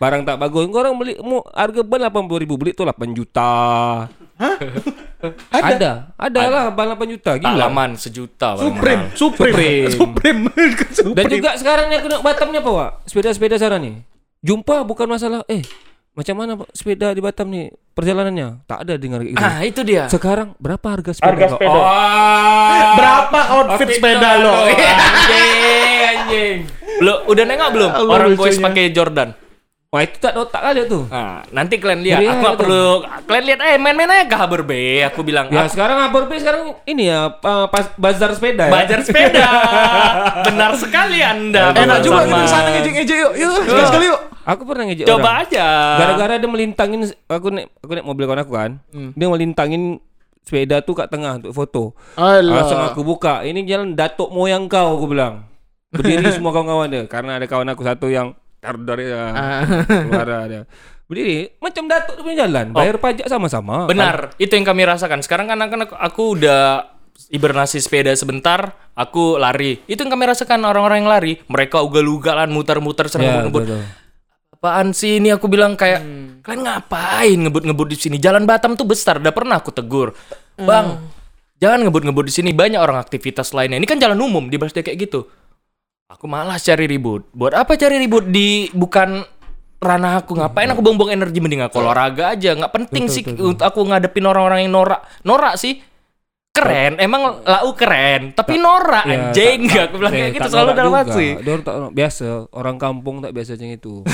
[0.00, 0.64] Barang tak bagus.
[0.72, 3.52] Orang beli mau harga ban 80 ribu beli tuh 8 juta.
[5.52, 6.16] Ada.
[6.16, 7.36] Ada, lah 8 juta.
[7.36, 7.52] Gila.
[7.52, 8.56] Halaman sejuta.
[8.56, 9.92] Supreme, Supreme,
[10.96, 11.16] Supreme.
[11.16, 12.90] Dan juga sekarang ni aku nak Batam ni apa, Wak?
[13.04, 14.00] Sepeda-sepeda sana ni.
[14.40, 15.60] Jumpa bukan masalah eh
[16.10, 18.66] macam mana Pak, sepeda di Batam ni perjalanannya?
[18.66, 19.38] Tak ada dengar gitu.
[19.38, 20.10] Ah, itu dia.
[20.10, 21.30] Sekarang berapa harga sepeda?
[21.30, 21.70] Harga sepeda.
[21.70, 21.86] Oh,
[22.98, 24.52] Berapa outfit sepeda lo?
[24.66, 26.56] anjing, anjing.
[26.98, 29.38] Lo udah nengok belum Allah orang boys pakai Jordan?
[29.90, 31.02] Wah, itu tak ada otak kali tuh.
[31.10, 32.22] Nah, nanti kalian lihat.
[32.22, 32.62] Iya, aku nggak itu.
[32.62, 32.86] perlu
[33.26, 35.02] kalian lihat eh main-main aja Haber B.
[35.02, 38.72] Aku bilang Ya aku sekarang apa sekarang ini ya uh, pas bazar sepeda ya.
[38.72, 39.50] Bajar sepeda.
[40.46, 41.74] Benar sekali Anda.
[41.74, 43.32] Enak juga kita sana ngejek-ngejek yuk.
[43.34, 44.20] Yuk, sekali sekali yuk.
[44.46, 45.42] Aku pernah ngejek Coba orang.
[45.50, 45.66] aja.
[45.98, 48.70] Gara-gara dia melintangin aku naik aku naik mobil kawan aku kan.
[48.94, 49.10] Hmm.
[49.18, 49.98] Dia melintangin
[50.46, 51.98] sepeda tuh kat tengah untuk foto.
[52.14, 52.62] Alah.
[52.62, 53.42] Langsung aku buka.
[53.42, 55.50] Ini jalan datuk moyang kau aku bilang.
[55.90, 59.24] Berdiri semua kawan-kawan dia karena ada kawan aku satu yang dari ya,
[59.88, 60.62] keluar dia.
[61.10, 62.70] Berdiri macam datuk tu punya jalan.
[62.70, 63.90] Bayar pajak sama-sama.
[63.90, 65.26] Benar, itu yang kami rasakan.
[65.26, 66.86] Sekarang kan kan aku, aku udah
[67.34, 69.82] hibernasi sepeda sebentar, aku lari.
[69.90, 71.32] Itu yang kami rasakan orang-orang yang lari.
[71.50, 73.66] Mereka ugal-ugalan, muter-muter, Ya, serang ngebut.
[73.66, 73.82] betul.
[74.54, 76.04] Apaan sih ini aku bilang kayak
[76.44, 78.16] kalian ngapain ngebut-ngebut di sini?
[78.20, 80.12] Jalan Batam tuh besar, udah pernah aku tegur.
[80.60, 81.00] Bang,
[81.58, 83.80] jangan ngebut-ngebut di sini, banyak orang aktivitas lainnya.
[83.80, 85.26] Ini kan jalan umum, dibahas dia kayak gitu.
[86.10, 87.22] Aku malas cari ribut.
[87.30, 89.22] Buat apa cari ribut di bukan
[89.78, 90.34] ranah aku?
[90.34, 91.38] Ngapain aku buang-buang energi?
[91.38, 92.58] Mending aku olahraga aja.
[92.58, 95.06] Nggak penting sih untuk aku ngadepin orang-orang yang norak.
[95.22, 95.78] Norak sih.
[96.50, 96.98] Keren.
[96.98, 98.34] Emang lau keren.
[98.34, 99.58] Tapi norak Ya, anjing.
[99.62, 101.28] tak- nggak aku bilang eh, kayak gitu tak selalu dalam hati.
[101.62, 103.94] Tak biasa orang kampung tak biasa macam itu.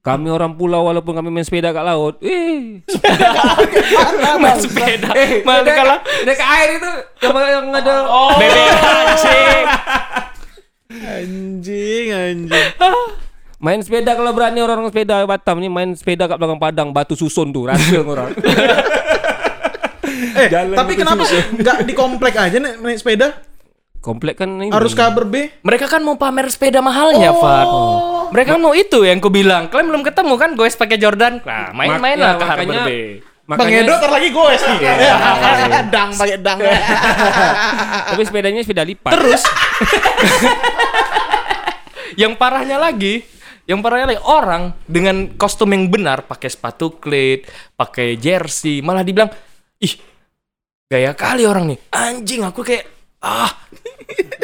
[0.00, 2.80] kami orang pulau walaupun kami main sepeda kat laut, eh
[4.40, 5.12] main sepeda.
[5.12, 6.90] Eh, main kalah dekat air itu
[7.20, 7.94] yang, yang ada
[8.34, 9.64] bebek anjing
[10.90, 12.50] Anjing, anjing.
[13.64, 17.54] main sepeda kalau berani orang sepeda Batam ni main sepeda kat belakang padang batu susun
[17.54, 18.34] tuh rasa orang.
[20.30, 23.40] Eh, Jalan tapi kenapa nggak di komplek aja nih naik sepeda?
[23.98, 24.70] Komplek kan ini.
[24.70, 25.48] Harus kabar B.
[25.64, 27.66] mereka kan mau pamer sepeda mahalnya Fat
[28.30, 31.74] mereka kan mau itu yang ku bilang kalian belum ketemu kan gue pakai Jordan nah
[31.74, 32.74] main-main Mak- lah ya, ke Harbor
[33.50, 34.78] makanya- Bang Edo ntar lagi goes nih.
[35.90, 36.58] dang pakai dang.
[38.08, 39.10] tapi sepedanya sepeda lipat.
[39.10, 39.42] Terus
[42.20, 43.22] yang parahnya lagi,
[43.64, 49.30] yang parahnya lagi orang dengan kostum yang benar pakai sepatu klit, pakai jersey, malah dibilang,
[49.78, 49.94] "Ih,
[50.86, 52.86] gaya kali orang nih." Anjing, aku kayak
[53.20, 53.50] ah,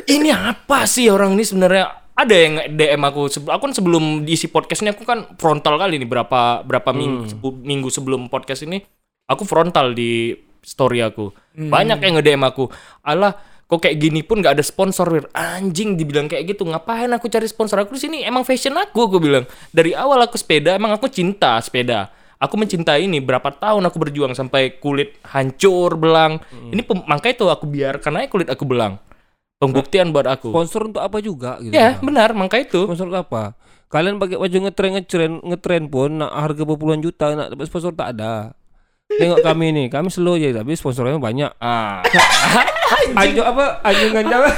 [0.06, 2.04] ini apa sih orang ini sebenarnya?
[2.16, 6.00] Ada yang DM aku, sebelum aku kan sebelum diisi podcast ini aku kan frontal kali
[6.00, 8.80] nih berapa berapa minggu, sebu- minggu sebelum podcast ini
[9.26, 11.30] aku frontal di story aku.
[11.54, 12.66] Banyak yang nge-DM aku.
[13.02, 13.34] Alah,
[13.66, 15.26] kok kayak gini pun nggak ada sponsor Wir.
[15.34, 19.18] anjing dibilang kayak gitu ngapain aku cari sponsor aku di sini emang fashion aku aku
[19.18, 19.42] bilang
[19.74, 24.38] dari awal aku sepeda emang aku cinta sepeda aku mencintai ini berapa tahun aku berjuang
[24.38, 26.38] sampai kulit hancur belang
[26.70, 29.02] ini pem- makanya itu aku biarkan aja kulit aku belang
[29.58, 31.74] pembuktian buat aku Sponsor untuk apa juga gitu.
[31.74, 33.58] ya benar makanya itu Sponsor untuk apa?
[33.86, 38.18] Kalian pakai baju ngetren ngetren ngetren pun nak harga berpuluhan juta nak dapat sponsor tak
[38.18, 38.50] ada.
[39.06, 41.54] Tengok kami nih, kami slow aja tapi sponsornya banyak.
[41.62, 42.02] ah
[43.14, 43.78] Anjung apa?
[43.80, 44.50] Anjungan apa?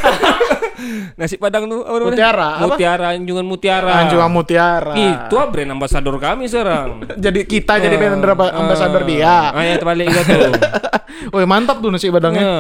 [1.21, 2.09] Nasi padang tuh apa namanya?
[2.17, 2.65] Mutiara, apa?
[2.65, 3.93] Mutiara, anjungan mutiara.
[4.01, 4.95] Anjungan Mutiara.
[4.97, 7.03] Itu ah brand ambassador kami sekarang.
[7.25, 9.53] Jadi kita jadi brand amba- ambasador dia.
[9.53, 10.39] Ah, ya terbalik gitu.
[11.35, 12.41] Woi, mantap tuh nasi padangnya.
[12.41, 12.57] Ya.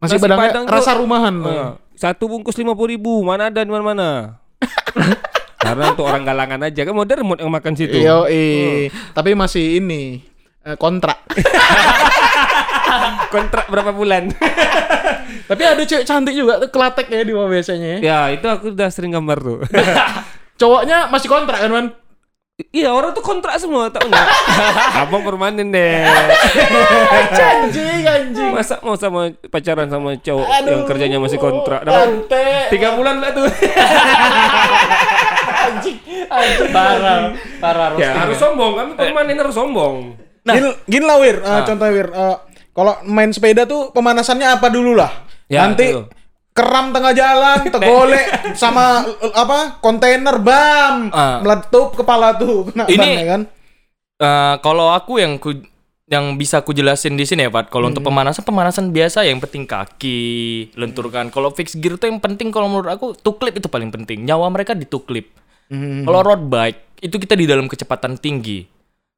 [0.00, 1.34] Nasi Nasi padangnya padang tuh- rasa rumahan.
[1.44, 4.40] Ah, satu bungkus lima puluh ribu, mana ada di mana-mana.
[5.60, 7.94] Karena untuk orang galangan aja kan modern mau yang makan situ.
[7.94, 8.26] Iya,
[9.12, 10.24] tapi masih ini
[10.76, 11.24] kontrak.
[13.28, 14.32] Kontrak berapa bulan?
[15.50, 18.00] tapi ada cewek cantik juga tuh kelatek ya di bawah biasanya.
[18.00, 18.02] ya.
[18.04, 19.58] ya itu aku udah sering gambar tuh.
[20.60, 21.86] Cowoknya masih kontrak kan, Man?
[22.74, 24.26] Iya orang tuh kontrak semua tak enggak.
[25.06, 26.02] Abang permanen deh.
[27.38, 28.50] Anjing, anjing.
[28.50, 30.70] Masa mau sama pacaran sama cowok Aduh.
[30.74, 32.26] yang kerjanya masih kontrak dapat
[32.66, 33.46] tiga bulan lah tuh.
[36.74, 37.30] parah
[37.62, 40.18] parah ya harus sombong kami permanen harus sombong.
[40.48, 42.36] Nah, gini, gini lah Wir, Eh, contohnya Wir, Eh,
[42.72, 45.12] kalau main sepeda tuh pemanasannya apa dulu lah?
[45.46, 46.08] Ya, Nanti betul.
[46.50, 48.26] keram tengah jalan, tegolek
[48.60, 49.76] sama apa?
[49.78, 51.38] Kontainer bam, Ah.
[51.38, 53.42] meletup kepala tuh kena Ini- ya kan?
[54.16, 55.52] Eh, kalau aku yang ku
[56.04, 57.68] yang bisa ku jelasin di sini ya, Pak.
[57.68, 60.20] Kalau untuk pemanasan pemanasan biasa yang penting kaki,
[60.72, 61.28] lenturkan.
[61.28, 64.24] Kalau fix gear tuh yang penting kalau menurut aku tuklip itu paling penting.
[64.24, 65.28] Nyawa mereka di tuklip.
[65.68, 68.64] Kalau road bike itu kita di dalam kecepatan tinggi.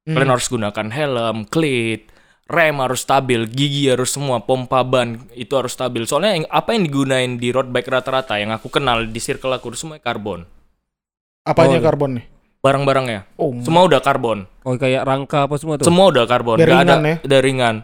[0.08, 2.08] Kalian harus gunakan helm, klit,
[2.48, 6.08] rem harus stabil, gigi harus semua, pompa ban itu harus stabil.
[6.08, 9.70] Soalnya yang, apa yang digunain di road bike rata-rata yang aku kenal di circle aku
[9.70, 10.48] itu semuanya karbon.
[11.44, 11.84] Apanya Oh.
[11.84, 12.26] karbon nih?
[12.60, 13.20] barang-barangnya.
[13.40, 13.56] Oh.
[13.64, 14.44] Semua udah karbon.
[14.68, 15.88] Oh kayak rangka apa semua tuh?
[15.88, 17.16] Semua udah karbon, Biar nggak ada ringan ya?
[17.24, 17.76] udah ringan.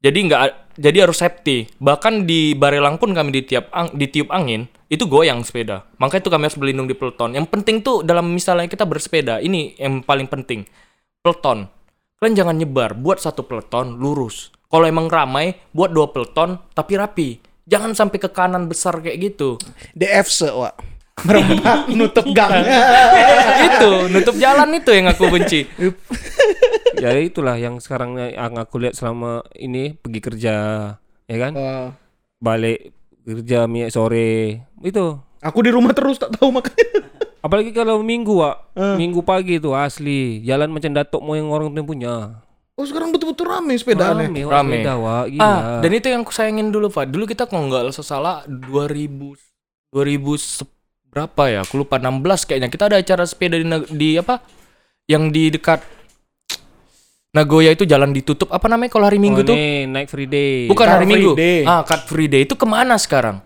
[0.00, 0.40] Jadi nggak
[0.80, 1.68] jadi harus safety.
[1.76, 5.84] Bahkan di Barelang pun kami ditiup ang, ditiup angin itu goyang sepeda.
[6.00, 7.36] Makanya itu kami harus berlindung di peleton.
[7.36, 10.64] Yang penting tuh dalam misalnya kita bersepeda, ini yang paling penting.
[11.24, 11.64] Peleton.
[12.20, 14.52] Kalian jangan nyebar, buat satu peleton lurus.
[14.68, 17.40] Kalau emang ramai, buat dua peleton tapi rapi.
[17.64, 19.56] Jangan sampai ke kanan besar kayak gitu.
[19.96, 20.76] DFC, Wak.
[21.24, 22.68] Merempat nutup gang.
[23.72, 25.64] itu nutup jalan itu yang aku benci.
[27.00, 30.54] ya itulah yang sekarang yang aku lihat selama ini pergi kerja,
[31.24, 31.52] ya kan?
[31.56, 31.88] Wah.
[32.36, 32.92] Balik
[33.24, 35.06] kerja mi sore itu.
[35.40, 37.03] aku di rumah terus tak tahu makanya.
[37.44, 38.56] Apalagi kalau minggu, Wak.
[38.72, 38.96] Eh.
[38.96, 42.40] Minggu pagi itu asli jalan macam datuk mau yang orang tuh punya.
[42.74, 44.80] Oh sekarang betul-betul rame sepedaan Rame, Wak, Rame.
[44.80, 45.24] sepeda, Wak.
[45.30, 45.44] Gila.
[45.44, 47.06] Ah, dan itu yang aku sayangin dulu, Pak.
[47.12, 49.36] Dulu kita kalau nggak salah 2000
[49.92, 50.66] 2000 se-
[51.12, 51.62] berapa ya?
[51.62, 52.72] Aku lupa 16 kayaknya.
[52.72, 54.42] Kita ada acara sepeda di, di apa?
[55.06, 55.80] Yang di dekat
[57.34, 58.50] Nagoya itu jalan ditutup.
[58.50, 59.54] Apa namanya kalau hari Minggu oh, tuh?
[59.58, 60.70] nih, naik free day.
[60.70, 61.32] Bukan Car hari Free Minggu.
[61.34, 61.60] Day.
[61.66, 63.42] Ah, Car Free Day itu ke mana sekarang?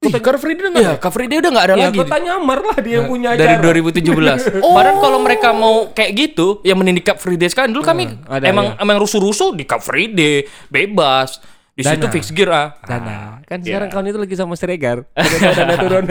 [0.00, 0.96] Ih, Car Free Day nggak Iya, ada?
[0.96, 1.98] Car Free Day udah nggak ada Ya, lagi.
[2.00, 3.68] kota nyamar lah dia yang punya dari acara.
[3.68, 4.64] 2017.
[4.72, 8.08] Padahal kalau mereka mau kayak gitu, yang mending di Cup Free Day sekarang dulu kami
[8.24, 8.80] ada, emang ya.
[8.80, 11.44] emang rusuh-rusuh di Cup Free Day, bebas.
[11.70, 12.12] Di situ Dana.
[12.12, 12.80] fix gear ah.
[12.80, 13.44] Dana.
[13.44, 15.04] Kan sekarang kau itu lagi sama Stregar.
[15.36, 16.04] Udah dana turun.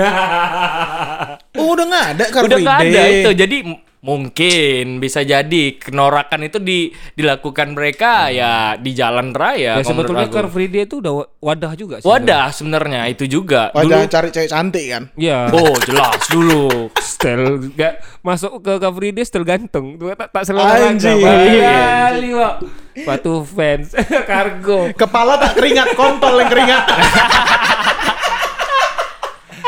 [1.57, 2.93] Oh udah nggak ada Car Udah Free Day.
[2.93, 3.29] ada itu.
[3.33, 3.57] Jadi
[3.99, 6.79] mungkin bisa jadi kenorakan itu di,
[7.13, 9.75] dilakukan mereka ya di jalan raya.
[9.75, 10.27] ya kalau sebetulnya.
[10.29, 12.07] Car Free Day itu udah wa- wadah juga sih.
[12.07, 13.69] Wadah sebenarnya itu juga.
[13.71, 15.03] Wah, Dulu cari cewek cantik kan?
[15.13, 15.51] Iya.
[15.51, 16.87] Oh jelas dulu.
[17.11, 19.99] Style gak masuk ke Car Free Day style gantung.
[19.99, 21.19] Tuh tak tak selalu Anjing.
[21.19, 22.55] Kali, Wak.
[22.99, 23.95] Batu fans
[24.29, 24.91] kargo.
[24.91, 26.83] Kepala tak keringat, kontol yang keringat.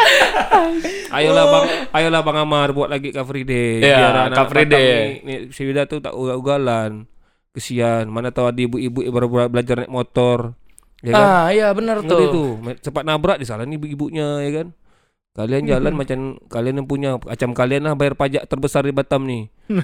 [1.15, 3.83] Ayolah Bang, ayolah Bang Amar buat lagi Free Day.
[3.83, 4.95] Iya, Biar anak Batam Day.
[5.21, 7.05] Ni, ni, si Wida tuh tak ugal-ugalan.
[7.51, 10.55] Kesian, mana tahu ada ibu-ibu baru belajar naik motor.
[11.03, 11.25] Ya kan?
[11.27, 12.61] Ah iya benar tuh.
[12.61, 14.67] me- cepat nabrak disalahin ibu-ibunya ya kan.
[15.31, 16.19] Kalian jalan macam
[16.51, 19.47] kalian yang punya macam kalian lah bayar pajak terbesar di Batam nih.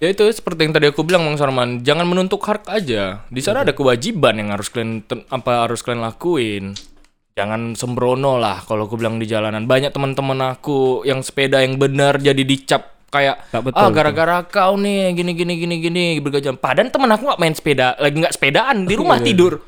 [0.00, 3.20] Ya itu seperti yang tadi aku bilang Bang Sarman, jangan menuntuk hak aja.
[3.28, 6.72] Di sana ada kewajiban yang harus kalian apa harus kalian lakuin.
[7.38, 9.64] Jangan sembrono lah kalau aku bilang di jalanan.
[9.64, 14.78] Banyak teman-teman aku yang sepeda yang benar jadi dicap kayak Tak betul ah gara-gara kau
[14.78, 16.54] nih gini gini gini gini bergajam.
[16.54, 19.58] Padahal teman aku nggak main sepeda, lagi nggak sepedaan di rumah tidur.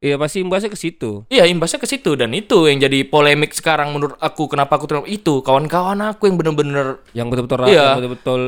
[0.00, 1.28] Iya pasti imbasnya ke situ.
[1.28, 5.04] Iya imbasnya ke situ dan itu yang jadi polemik sekarang menurut aku kenapa aku terima
[5.04, 8.00] itu kawan-kawan aku yang bener-bener Yang betul-betul Iya.
[8.00, 8.40] betul-betul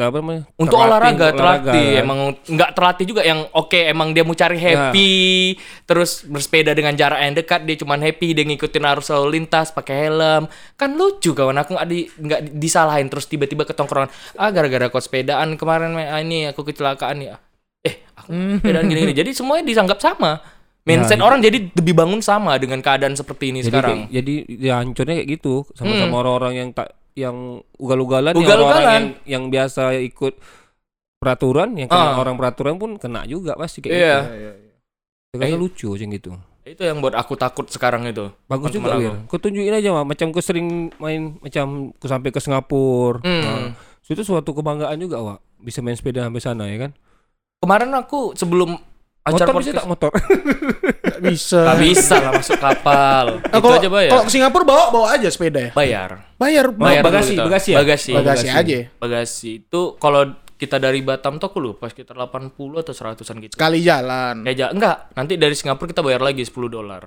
[0.00, 0.42] apa namanya?
[0.54, 1.86] untuk terlatih, olahraga terlatih.
[1.90, 2.02] Kan.
[2.02, 5.12] emang nggak terlatih juga yang oke emang dia mau cari happy
[5.84, 9.96] terus bersepeda dengan jarak yang dekat dia cuman happy dia ngikutin arus lalu lintas pakai
[10.04, 10.46] helm.
[10.74, 14.86] Kan lucu kawan aku nggak di nggak di- disalahin terus tiba-tiba ke tongkrongan ah gara-gara
[14.86, 17.34] kau sepedaan kemarin ah, ini aku kecelakaan ya.
[17.80, 20.38] Eh aku sepedaan gini-gini jadi semuanya dianggap sama.
[20.82, 23.98] Mindset orang jadi lebih bangun sama dengan keadaan seperti ini Jadi sekarang.
[23.98, 27.36] kayak- jadi ya hancurnya kayak gitu sama-sama orang-orang yang tak yang
[27.74, 28.62] ugal-ugalan yang Ugal-ugalan.
[28.78, 30.34] orang-orang yang, yang biasa ikut
[31.16, 32.16] peraturan yang kena Ah.
[32.16, 34.16] orang peraturan pun kena juga pasti kayak Iya.
[34.30, 34.50] gitu.
[35.34, 36.30] Makanya lucu macam gitu.
[36.64, 39.26] itu yang buat aku takut sekarang itu Bagus juga Teman-teman Wir.
[39.26, 43.24] Kau tunjukin aja mah macam kau sering main macam kau sampai ke Singapura.
[43.24, 43.40] Hmm.
[43.40, 43.72] Nah,
[44.06, 45.40] itu suatu kebanggaan juga, Wak.
[45.58, 46.92] Bisa main sepeda sampai sana ya kan?
[47.58, 48.76] kemarin aku sebelum
[49.24, 50.10] Motor acara bisa podcast tak motor?
[51.04, 51.60] Nggak bisa.
[51.60, 53.26] Gak bisa lah masuk kapal.
[53.38, 54.10] Nah, itu kalau, aja bayar.
[54.10, 55.70] Kalau ke Singapura bawa bawa aja sepeda ya.
[55.74, 56.10] bayar.
[56.38, 57.44] Bayar, Bayar bagasi, kita.
[57.44, 57.76] bagasi ya?
[57.82, 58.10] Bagasi.
[58.14, 58.76] bagasi aja.
[58.96, 60.22] Bagasi itu kalau
[60.54, 63.54] kita dari Batam tuh aku lupa sekitar 80 atau 100-an gitu.
[63.54, 64.42] Sekali jalan.
[64.42, 67.02] Kayak ja- enggak, nanti dari Singapura kita bayar lagi 10 dolar.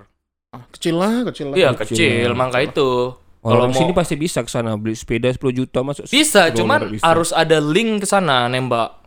[0.52, 1.56] Ah, kecil lah, kecil lah.
[1.58, 3.16] Iya, kecil, mangka itu.
[3.42, 6.06] Kalau mau sini pasti bisa ke sana beli sepeda 10 juta masuk.
[6.06, 7.02] bisa, 10 cuman bisa.
[7.02, 9.01] harus ada link ke sana nembak.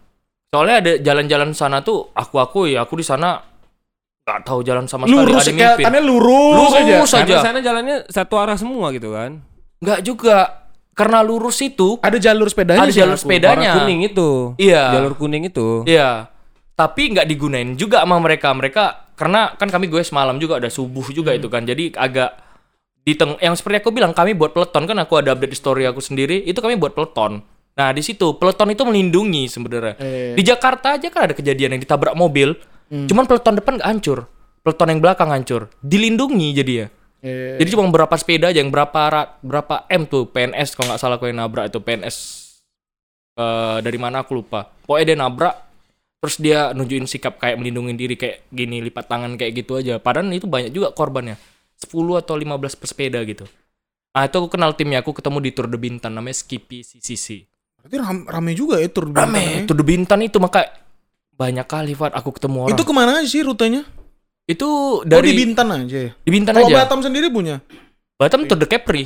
[0.54, 3.42] Soalnya ada jalan-jalan sana tuh aku aku ya aku di sana
[4.22, 5.84] nggak tahu jalan sama sekali Lurus ada mimpin.
[5.84, 6.94] tanah lurus, aja.
[6.94, 7.36] Lurus Karena aja.
[7.42, 9.42] sana jalannya satu arah semua gitu kan.
[9.82, 10.38] Nggak juga.
[10.94, 12.86] Karena lurus itu Ada jalur sepedanya.
[12.86, 13.26] ada jalur aku.
[13.26, 13.74] sepedanya.
[13.74, 14.30] Warna kuning itu.
[14.62, 14.94] Iya.
[14.94, 15.82] Jalur kuning itu.
[15.90, 16.30] Iya.
[16.78, 18.54] Tapi nggak digunain juga sama mereka.
[18.54, 18.84] Mereka
[19.18, 21.66] karena kan kami gue semalam juga ada subuh juga itu kan.
[21.66, 22.30] Jadi agak
[23.02, 25.82] di teng yang seperti aku bilang kami buat peleton kan aku ada update di story
[25.84, 27.42] aku sendiri itu kami buat peleton.
[27.74, 29.94] Nah di situ peleton itu melindungi sebenarnya.
[29.98, 30.34] Eh.
[30.34, 32.54] Di Jakarta aja kan ada kejadian yang ditabrak mobil.
[32.86, 34.18] Cuman peleton depan nggak hancur.
[34.62, 35.66] Peleton yang belakang hancur.
[35.80, 36.86] Dilindungi jadi ya.
[37.24, 41.00] Eh, Jadi cuma berapa sepeda aja yang berapa ra- berapa M tuh PNS kalau nggak
[41.00, 42.16] salah aku yang nabrak itu PNS
[43.34, 44.68] eh, dari mana aku lupa.
[44.84, 45.54] Pokoknya dia nabrak
[46.20, 49.96] terus dia nunjukin sikap kayak melindungi diri kayak gini lipat tangan kayak gitu aja.
[49.96, 51.36] Padahal itu banyak juga korbannya.
[51.80, 53.44] 10 atau 15 pesepeda gitu.
[54.12, 57.48] Nah itu aku kenal timnya aku ketemu di Tour de Bintan namanya Skippy CCC.
[57.84, 59.44] Berarti ram- rame juga ya tur Rame.
[59.60, 59.68] ya.
[59.68, 60.64] Tour de Bintan itu maka
[61.30, 62.72] banyak kali Fat aku ketemu orang.
[62.72, 63.84] Itu ke mana aja sih rutenya?
[64.44, 66.10] Itu Dari dari oh, di Bintan aja ya.
[66.14, 66.76] di Bintan Kalau aja.
[66.80, 67.60] Batam sendiri punya?
[68.16, 69.04] Batam Tour de Capri.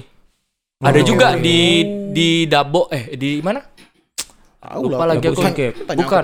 [0.78, 1.04] Ada Oh.
[1.04, 3.58] juga di di Dabo eh di mana?
[4.58, 5.18] Tahu Lupa lah.
[5.18, 5.42] lagi aku.
[5.98, 6.22] Bukan.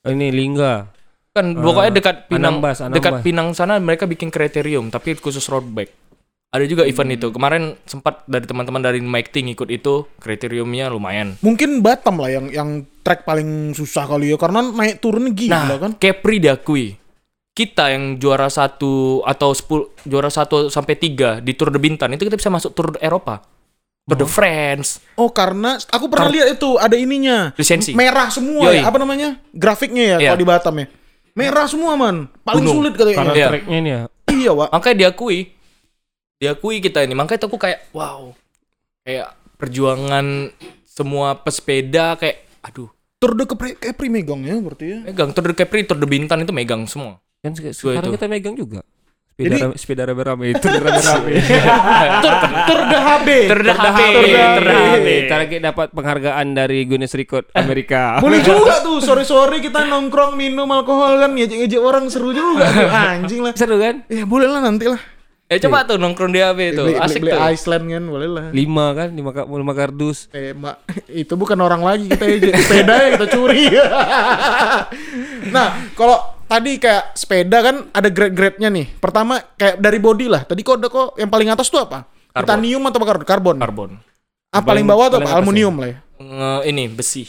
[0.00, 0.88] Oh, ini Lingga.
[1.30, 2.96] Kan pokoknya dekat Pinang Anambas, Anambas.
[2.96, 6.03] dekat Pinang sana mereka bikin kriterium tapi khusus road bike.
[6.54, 7.28] Ada juga event itu.
[7.28, 11.34] Kemarin sempat dari teman-teman dari Mike Ting ikut itu kriteriumnya lumayan.
[11.42, 12.68] Mungkin Batam lah yang yang
[13.02, 15.92] track paling susah kali ya karena naik turun gila Nah, kan.
[15.98, 16.94] Capri diakui.
[17.50, 22.22] Kita yang juara satu atau sepuluh juara satu sampai tiga di Tour de Bintan itu
[22.22, 23.42] kita bisa masuk Tour Eropa,
[24.04, 24.98] Tour de France.
[25.14, 27.50] Oh karena aku pernah lihat itu ada ininya.
[27.54, 27.94] Lisensi.
[27.94, 28.78] Merah semua Yoi.
[28.78, 28.86] ya.
[28.86, 29.38] Apa namanya?
[29.50, 30.28] Grafiknya ya Iya.
[30.30, 30.86] kalau di Batam ya.
[31.34, 32.30] Merah semua man.
[32.42, 32.74] Paling Gunung.
[32.78, 33.18] sulit katanya.
[33.18, 33.48] Karena Iya.
[33.50, 34.02] tracknya ini ya.
[34.30, 34.68] Iya, Wak.
[34.70, 35.38] Makanya diakui.
[36.36, 37.14] Diakui kita ini.
[37.14, 38.34] Makanya itu aku kayak wow.
[39.02, 40.50] Kayak perjuangan
[40.84, 42.90] semua pesepeda kayak aduh.
[43.16, 44.98] Tour de Capri, Capri megang ya berarti ya.
[45.02, 47.16] Megang Tour de Capri, Tour de Bintan itu megang semua.
[47.40, 48.16] Kan se- sekarang itu.
[48.16, 48.80] kita megang juga.
[49.34, 51.32] Sepeda Jadi- rame, sepeda rame-rame itu rame-rame.
[52.22, 52.34] Tour,
[52.68, 53.28] Tour de HB.
[53.48, 53.98] Tour de HB.
[54.14, 54.26] Tour
[54.62, 55.06] de HB.
[55.26, 58.14] Kita dapat penghargaan dari Guinness Record Amerika.
[58.24, 62.62] Boleh juga tuh sore-sore kita nongkrong minum alkohol kan ngejek-ngejek orang seru juga.
[62.92, 63.56] Anjing lah.
[63.56, 64.04] Seru kan?
[64.06, 65.00] Ya boleh lah nanti lah.
[65.54, 66.82] Eh coba tuh nongkrong di HB itu.
[66.82, 67.40] Beli, beli, Asik beli tuh.
[67.46, 68.44] Iceland kan boleh lah.
[68.50, 70.26] Lima kan, lima, lima kardus.
[70.34, 70.76] Eh, Mbak,
[71.14, 73.64] itu bukan orang lagi kita ejek sepeda ya kita curi.
[75.54, 76.18] nah, kalau
[76.50, 78.86] tadi kayak sepeda kan ada grade-grade-nya nih.
[78.98, 80.42] Pertama kayak dari body lah.
[80.42, 82.04] Tadi kok kok yang paling atas tuh apa?
[82.34, 82.42] Karbon.
[82.50, 83.24] Titanium atau karbon?
[83.24, 83.56] Karbon.
[83.62, 83.90] Karbon.
[84.50, 85.30] Ah, paling Paling- bawah tuh apa?
[85.30, 85.98] atas Aluminium lah ya.
[86.18, 87.22] Nge- ini besi.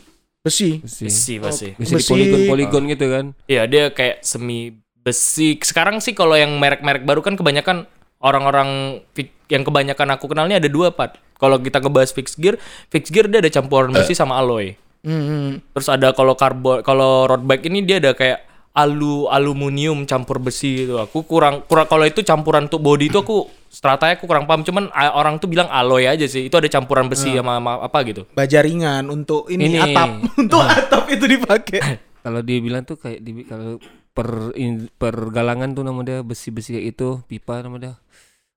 [0.45, 0.77] Besi.
[0.77, 1.03] Besi.
[1.09, 1.69] Besi pasti.
[1.73, 2.09] Bisa di Besi.
[2.13, 3.25] poligon-poligon gitu kan.
[3.49, 5.57] Iya dia kayak semi besi.
[5.61, 10.69] Sekarang sih kalau yang merek-merek baru kan kebanyakan orang-orang fi- yang kebanyakan aku kenalnya ada
[10.69, 11.17] dua part.
[11.35, 12.55] Kalau kita ngebahas fixed gear,
[12.87, 14.73] fixed gear dia ada campuran besi sama alloy.
[15.03, 15.59] Hmm.
[15.75, 20.87] Terus ada kalau karbon, kalau road bike ini dia ada kayak alu aluminium campur besi
[20.87, 20.95] itu.
[20.97, 24.63] Aku kurang kurang kalau itu campuran untuk body itu aku stratanya aku kurang paham.
[24.63, 26.47] Cuman a- orang tuh bilang alloy aja sih.
[26.47, 28.23] Itu ada campuran besi sama, sama apa gitu.
[28.31, 29.79] Baja ringan untuk ini, Ini.
[29.85, 30.09] atap.
[30.41, 31.79] untuk atap itu dipakai.
[32.25, 33.77] Kalau dibilang tuh kayak di kalau
[34.09, 37.93] per in- pergalangan tuh nama dia besi-besi kayak itu, pipa nama dia.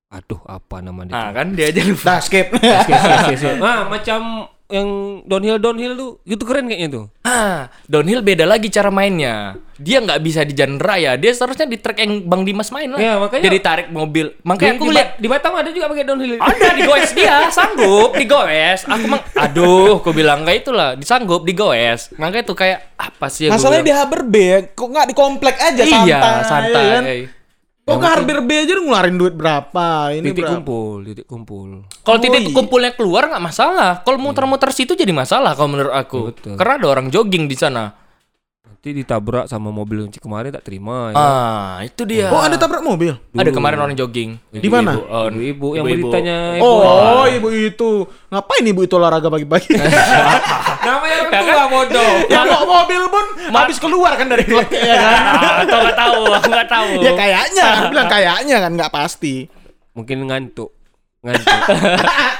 [0.08, 1.12] Aduh, apa nama dia?
[1.12, 2.04] Nah kan dia aja lupa.
[2.08, 2.48] Nah, skip.
[2.48, 3.56] Skip, skip, skip, skip.
[3.60, 4.88] Ah, macam yang
[5.24, 7.04] downhill downhill tuh, itu keren kayaknya tuh.
[7.20, 9.60] Ah, downhill beda lagi cara mainnya.
[9.76, 11.12] Dia nggak bisa di jalan raya.
[11.14, 12.96] Dia seharusnya di track yang Bang Dimas main lah.
[12.96, 14.32] Ya, makanya- Jadi tarik mobil.
[14.32, 16.40] Di, Makanya aku di, lihat di Batam ada juga pakai downhill.
[16.40, 18.80] ada digoes dia, sanggup digoes.
[18.88, 22.16] Aku mang, aduh, aku bilang kayak itulah, disanggup digoes.
[22.16, 23.52] Makanya itu kayak apa sih?
[23.52, 23.92] aku Masalahnya di
[24.24, 26.08] B ya, kok nggak di komplek aja santai.
[26.08, 26.72] iya, santai.
[26.80, 27.04] ya kan?
[27.88, 29.87] Kok ke Harbour B aja ngeluarin duit berapa?
[30.12, 30.53] Ini Titik berapa?
[30.55, 31.68] kumpul, titik kumpul.
[32.05, 32.53] Kalau Oh, titik iya.
[32.53, 33.90] kumpulnya keluar nggak masalah.
[34.03, 36.31] Kalau muter-muter situ jadi masalah kalau menurut aku.
[36.31, 36.55] Betul.
[36.55, 37.96] Karena ada orang jogging di sana.
[38.61, 41.11] Nanti ditabrak sama mobil yang kemarin tak terima.
[41.11, 41.16] Ya.
[41.16, 42.29] Ah, itu dia.
[42.29, 43.16] Oh, ada tabrak mobil?
[43.33, 44.37] Ada kemarin orang jogging.
[44.53, 44.94] Di mana?
[44.94, 46.07] Ibu-ibu, oh, Ibu-ibu yang ibu-ibu.
[46.07, 46.62] beritanya ibu.
[46.62, 47.90] Oh, ibu itu.
[48.29, 49.72] Ngapain ibu itu olahraga pagi-pagi?
[50.88, 52.12] Namanya orang tua bodoh.
[52.33, 55.16] ya kok mobil pun habis keluar kan dari klub ya kan?
[55.64, 56.90] Atau nggak tahu, nggak tahu.
[57.05, 59.35] ya kayaknya, kan bilang kayaknya kan nggak pasti.
[59.92, 60.70] Mungkin ngantuk.
[61.20, 61.59] Ngantuk.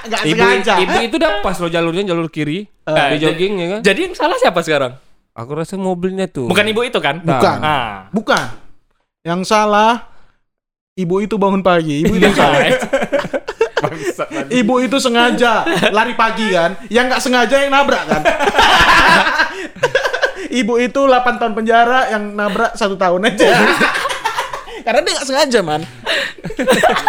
[0.09, 0.75] Nggak ibu, sengaja.
[0.81, 2.65] ibu itu udah pas loh jalurnya jalur kiri.
[2.65, 3.81] Eh, di jogging ya kan.
[3.85, 4.93] Jadi yang salah siapa sekarang?
[5.37, 6.51] Aku rasa mobilnya tuh.
[6.51, 7.23] Bukan ibu itu kan?
[7.23, 7.57] Bukan.
[7.63, 8.11] Ah.
[8.11, 8.47] Bukan.
[9.23, 10.11] Yang salah
[10.99, 12.03] ibu itu bangun pagi.
[12.03, 12.59] Ibu itu yang salah.
[14.49, 18.23] Ibu itu sengaja lari pagi kan, yang nggak sengaja yang nabrak kan.
[20.49, 23.53] Ibu itu 8 tahun penjara, yang nabrak satu tahun aja.
[24.87, 25.85] Karena dia nggak sengaja man.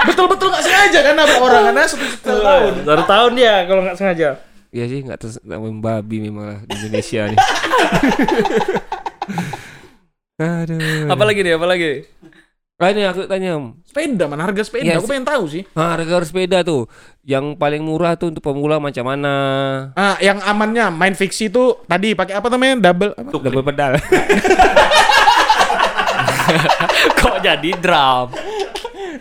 [0.03, 2.71] Betul-betul nggak sengaja kan nabrak orang karena satu, satu tahun.
[2.83, 4.29] Satu tahun dia kalau nggak sengaja.
[4.69, 7.39] Iya sih nggak terus nggak main babi memang lah di Indonesia nih.
[10.39, 11.07] Aduh.
[11.07, 11.53] Apa lagi nih?
[11.55, 11.91] Apa lagi?
[12.79, 13.59] Ah, ini aku tanya.
[13.83, 14.87] Sepeda man, harga sepeda.
[14.87, 15.67] Iya, Aku pengen tahu sih.
[15.75, 16.87] Ah, harga sepeda tuh
[17.27, 19.35] yang paling murah tuh untuk pemula macam mana?
[19.99, 22.87] Ah, yang amannya main fiksi itu tadi pakai apa namanya?
[22.87, 23.35] Double apa?
[23.35, 23.99] Double pedal.
[27.19, 28.31] Kok jadi drum?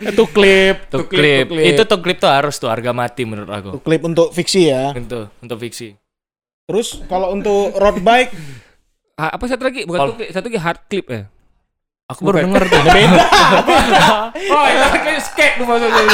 [0.07, 0.87] Itu klip.
[0.87, 1.51] Tuh tuh clip.
[1.51, 3.75] Itu tuh clip tuh harus tuh harga mati menurut aku.
[3.75, 4.95] Tuh klip untuk fiksi ya.
[4.95, 5.99] Untuk untuk fiksi.
[6.63, 8.31] Terus kalau untuk road bike
[9.19, 9.83] Ah, apa satu lagi?
[9.83, 11.27] Bukan tuh satu lagi hard clip ya.
[12.09, 12.81] Aku baru denger tuh.
[12.89, 13.23] beda.
[14.49, 16.01] Oh, itu kayak skate tuh maksudnya.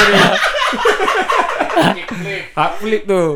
[2.56, 3.28] hard clip tuh.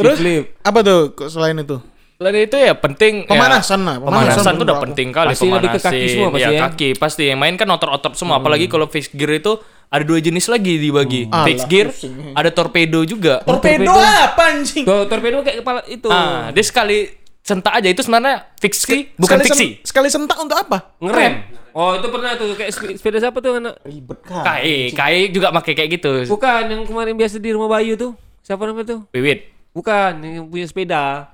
[0.00, 0.16] Terus?
[0.16, 0.44] clip.
[0.64, 1.76] apa tuh kok selain itu?
[2.16, 3.96] Selain itu ya penting ya, Pemanasan lah.
[4.00, 4.84] Pemanasan tuh udah berapa?
[4.88, 6.12] penting kali Pasti lebih ke kaki pemanasin.
[6.12, 6.60] semua pasti ya, ya.
[6.68, 10.46] kaki pasti yang main kan otot-otot semua apalagi kalau fixed gear itu ada dua jenis
[10.46, 11.26] lagi dibagi.
[11.26, 11.44] Hmm.
[11.44, 11.90] Fixed gear,
[12.32, 13.42] ada torpedo juga.
[13.42, 14.86] Torpedo apa anjing?
[14.86, 16.06] Tuh, torpedo kayak kepala itu.
[16.08, 19.58] Ah, dia sekali sentak aja itu sebenarnya fixed key, bukan Sekali fixie.
[19.58, 20.94] sen- sekali sentak untuk apa?
[20.98, 21.34] Ngerem.
[21.70, 23.78] Oh, itu pernah tuh kayak sepeda siapa tuh anak?
[23.82, 24.42] Ribet kan.
[24.42, 26.12] Kai, Kai juga pakai kayak gitu.
[26.26, 28.12] Bukan yang kemarin biasa di rumah Bayu tuh.
[28.42, 29.00] Siapa namanya tuh?
[29.14, 29.46] Wiwit.
[29.70, 31.30] Bukan, yang punya sepeda.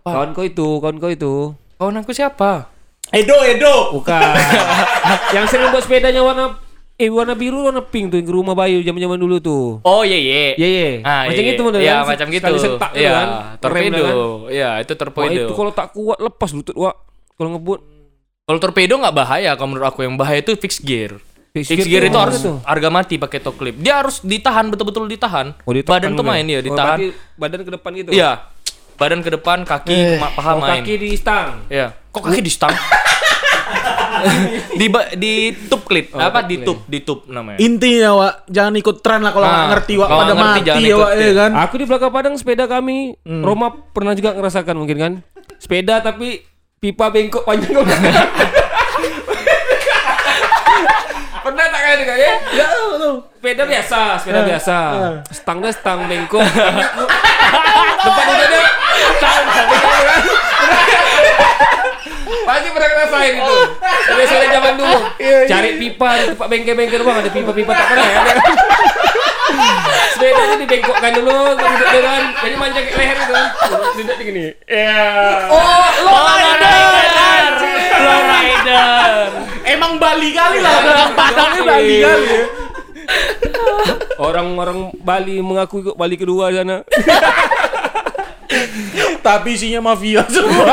[0.00, 1.34] Kawan kau itu, kawan kau itu.
[1.76, 2.72] Kawan aku siapa?
[3.12, 3.92] Edo, Edo.
[3.92, 4.32] Bukan.
[5.36, 6.56] yang sering buat sepedanya warna
[6.96, 9.64] eh warna biru warna pink tuh yang ke rumah Bayu zaman-zaman dulu tuh.
[9.82, 10.40] Oh iya iya.
[10.54, 10.88] Iya iya.
[11.02, 11.68] Ah, macam iya, itu iya.
[11.68, 12.04] bener Iya, kan?
[12.08, 12.40] macam gitu.
[12.42, 13.28] Sekali sentak gitu Iya, kan.
[13.58, 14.00] torpedo.
[14.00, 14.16] Kan?
[14.48, 15.32] Iya, itu Wah, torpedo.
[15.36, 16.96] itu kalau tak kuat lepas lutut wak.
[17.36, 17.80] Kalau ngebut.
[18.42, 21.20] Kalau torpedo nggak bahaya kalau menurut aku yang bahaya itu fixed gear.
[21.52, 22.60] Fixed gear itu harus tuh?
[22.62, 23.76] harga mati pakai toe clip.
[23.76, 25.52] Dia harus ditahan betul-betul ditahan.
[25.62, 27.12] Oh, badan tuh main ya, ditahan.
[27.34, 28.10] badan ke depan gitu.
[28.12, 28.40] Iya.
[28.96, 30.80] Badan ke depan, kaki ma- paha Oh, main.
[30.80, 31.68] kaki di stang.
[31.68, 31.92] Iya.
[32.08, 32.72] Kok kaki di stang?
[34.80, 34.86] di
[35.16, 35.32] di
[35.66, 36.06] tube clip.
[36.14, 37.58] Oh, apa di tube, di tube namanya.
[37.58, 40.08] Intinya, Wak, jangan ikut tren lah kalau Nah, ngerti, Wak.
[40.08, 41.32] kalau Pada ngerti, mati jangan ya, ikut, ya ya.
[41.34, 41.50] kan?
[41.66, 45.12] Aku di belakang Padang sepeda kami, Roma pernah juga ngerasakan mungkin kan.
[45.56, 46.42] Sepeda tapi
[46.76, 47.72] pipa bengkok panjang
[51.46, 52.34] pernah tak kalian juga ya?
[52.52, 52.66] Ya.
[53.38, 54.76] Sepeda biasa, sepeda biasa.
[55.30, 56.42] Stangnya stang bengkok.
[58.06, 58.60] Depan udahnya
[59.16, 59.44] stang.
[62.46, 63.56] Pasti pernah ngerasain itu.
[64.06, 64.98] Sepeda zaman dulu.
[65.50, 68.22] Cari pipa di tempat bengkel-bengkel bang ada pipa-pipa tak pernah ya.
[70.16, 72.22] Sepedanya dibengkokkan dulu, duduk dia kan.
[72.40, 73.46] Jadi manjang ke leher itu kan.
[73.98, 74.46] Duduk di gini.
[74.70, 75.50] Ya.
[75.50, 77.50] Oh, lo rider.
[77.96, 79.26] Low rider.
[79.66, 82.44] Emang Bali kali lah, belakang Padangnya Bali kali ya.
[84.16, 86.86] Orang-orang Bali mengaku ikut Bali kedua sana.
[89.26, 90.70] Tapi isinya mafia semua.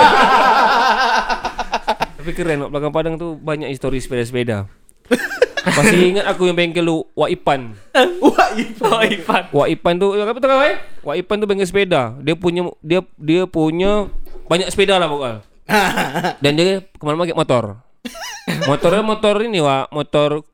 [2.23, 2.71] Tapi keren, Wak.
[2.71, 4.71] belakang Padang tuh banyak histori sepeda-sepeda.
[5.75, 7.75] Masih ingat aku yang bengkel lu Wak Ipan.
[8.23, 8.79] Wah, itu.
[8.79, 9.43] Oh, Ivan.
[9.51, 10.79] Wak Ipan tuh apa tuh kawan?
[11.03, 12.15] Wak Ipan tuh bengkel sepeda.
[12.23, 14.07] Dia punya dia dia punya
[14.47, 15.43] banyak sepeda lah pokoknya.
[16.43, 17.63] Dan dia ke mana-mana pakai motor.
[18.71, 20.47] Motornya motor ini Wak, motor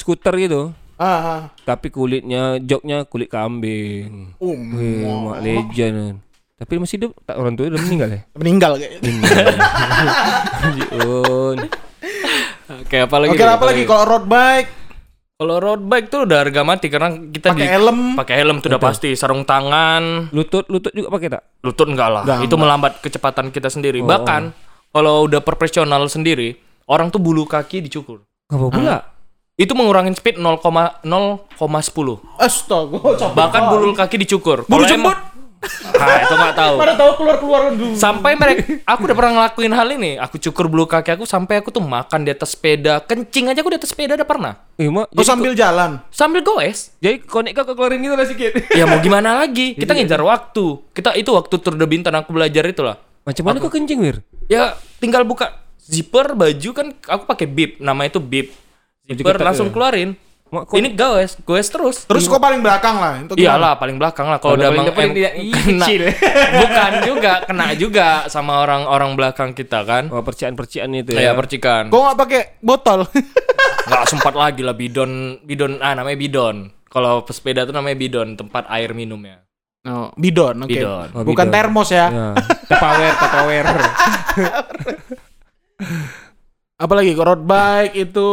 [0.00, 0.72] skuter gitu.
[0.96, 1.40] Ah, ah.
[1.68, 4.40] Tapi kulitnya, joknya kulit kambing.
[4.40, 6.24] Um, Wih, mak legend.
[6.60, 8.20] Tapi masih hidup, tak orang tua udah meninggal ya.
[8.36, 9.00] meninggal kayaknya.
[12.70, 13.30] Oke, apa lagi?
[13.32, 13.50] Oke, nih?
[13.50, 14.70] apa lagi kalau road bike
[15.40, 18.12] Kalau road bike tuh udah harga mati karena kita pakai helm?
[18.12, 21.42] pakai helm tuh udah pasti, sarung tangan, Lutut, lutut juga pakai tak?
[21.64, 22.22] lutut enggak lah.
[22.28, 24.04] Enggak, itu melambat kecepatan kita sendiri.
[24.04, 24.52] Bahkan
[24.92, 28.20] kalau udah profesional sendiri, orang tuh bulu kaki dicukur.
[28.52, 28.96] Apa pula?
[29.56, 31.08] Itu mengurangin speed 0,0,10.
[32.36, 32.98] Astaga.
[33.32, 34.68] Bahkan bulu kaki dicukur.
[34.68, 35.16] Bulu jembut?
[36.00, 36.74] Nah, itu nggak tahu.
[36.80, 37.94] Pada tahu keluar-keluar dulu.
[37.94, 40.10] Sampai mereka, aku udah pernah ngelakuin hal ini.
[40.16, 43.70] Aku cukur bulu kaki aku sampai aku tuh makan di atas sepeda, kencing aja aku
[43.70, 44.52] di atas sepeda udah pernah.
[44.80, 46.00] Eh, mak, Oh, sambil jalan.
[46.08, 46.96] Sambil goes.
[46.98, 48.52] jadi konek kau keluarin gitu lah sedikit.
[48.72, 49.72] Ya mau gimana lagi?
[49.80, 50.64] Kita ngejar waktu.
[50.90, 52.96] Kita itu waktu Tour de Bintan aku belajar itulah.
[53.20, 54.24] Macam mana kau kencing, Wir?
[54.48, 58.48] Ya tinggal buka zipper baju kan aku pakai bib, nama itu bib.
[59.04, 59.74] Zipper langsung ya?
[59.74, 60.10] keluarin.
[60.50, 62.02] Ini goes, goes terus.
[62.04, 63.22] Terus kok paling belakang lah.
[63.22, 63.38] Itu?
[63.38, 65.86] Iyalah paling belakang lah kalau udah em- Ih, kena.
[65.86, 66.02] kecil.
[66.60, 70.10] Bukan juga kena juga sama orang-orang belakang kita kan.
[70.10, 71.38] Oh, percikan-percikan itu Kayak ya.
[71.38, 71.82] percikan.
[71.86, 73.06] Kok nggak pakai botol?
[73.80, 76.70] Nggak sempat lagi lah bidon bidon ah namanya bidon.
[76.86, 79.46] Kalau pesepeda tuh namanya bidon, tempat air minumnya.
[79.82, 80.70] oh, bidon, oke.
[80.70, 81.06] Bidon.
[81.12, 81.54] Oh, Bukan bidon.
[81.54, 82.06] termos ya.
[82.06, 82.28] Ya.
[82.66, 83.66] Tupperware, Tupperware.
[86.76, 88.30] Apalagi road bike itu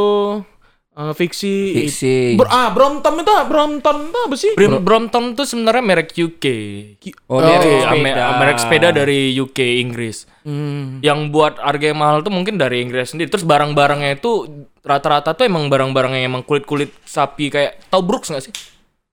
[0.98, 1.54] eh, fiksi.
[1.78, 2.16] Fiksi.
[2.34, 4.52] Bro, ah, Brompton itu Brompton itu apa sih?
[4.54, 6.45] Brim, Brompton tuh sebenarnya merek UK.
[7.30, 8.26] Oh, Oh, merek Ame- sepeda.
[8.41, 10.26] merek sepeda dari UK Inggris.
[10.41, 10.98] Hmm.
[11.00, 13.30] Yang buat harga yang mahal tuh mungkin dari Inggris sendiri.
[13.30, 14.50] Terus barang-barangnya itu
[14.82, 18.54] rata-rata tuh emang barang-barang yang emang kulit-kulit sapi kayak tahu Brooks nggak sih?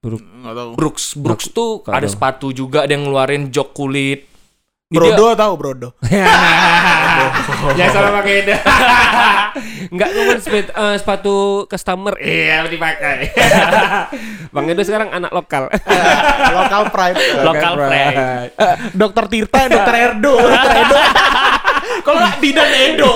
[0.05, 0.77] Tahu.
[0.77, 4.29] Brooks, Brooks tuh ada sepatu juga ada yang ngeluarin jok kulit.
[4.95, 5.89] Brodo tahu Brodo.
[7.75, 8.55] Jangan salah pakai itu.
[9.95, 11.37] Enggak cuma sepatu, eh, sepatu
[11.67, 12.15] customer.
[12.19, 13.31] Iya, dipakai.
[14.55, 15.71] Bang Edo sekarang anak lokal.
[16.51, 17.19] Local pride.
[17.43, 18.17] Local pride.
[18.51, 20.97] Eh, Dokter Tirta, Dokter Erdo, Dokter Edo.
[22.03, 23.11] Kalau nggak bidan Edo.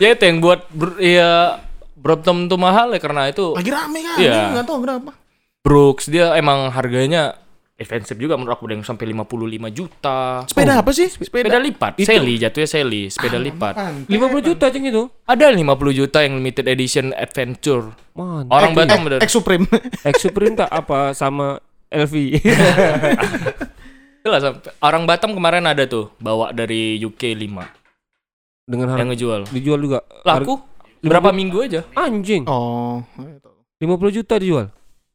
[0.00, 1.60] Ya itu yang buat br- ya
[2.00, 4.16] Brompton tuh mahal ya karena itu Lagi rame kan?
[4.16, 4.56] Iya.
[4.56, 5.12] Nggak tahu kenapa.
[5.60, 7.36] Brooks dia emang harganya
[7.80, 9.40] expensive juga menurut aku ada yang sampai 55
[9.72, 10.44] juta.
[10.44, 11.08] Sepeda apa sih?
[11.08, 13.74] Sepeda lipat, Sally jatuhnya Sally, sepeda lipat.
[14.04, 14.12] 50
[14.44, 15.08] juta ceng itu.
[15.24, 15.64] Ada 50
[15.96, 17.96] juta yang limited edition adventure.
[18.12, 18.44] Man.
[18.46, 19.24] Orang Batam bener.
[19.24, 19.64] X Supreme.
[20.12, 21.56] X Supreme tak apa sama
[21.88, 22.14] LV.
[24.20, 29.40] Itulah, sampai- orang Batam kemarin ada tuh bawa dari UK 5 Dengan yang harga ngejual.
[29.50, 29.98] dijual juga.
[30.22, 30.60] Laku
[31.00, 31.80] Berapa minggu aja?
[31.96, 32.44] Anjing.
[32.44, 33.00] Oh.
[33.80, 33.80] 50
[34.12, 34.68] juta dijual.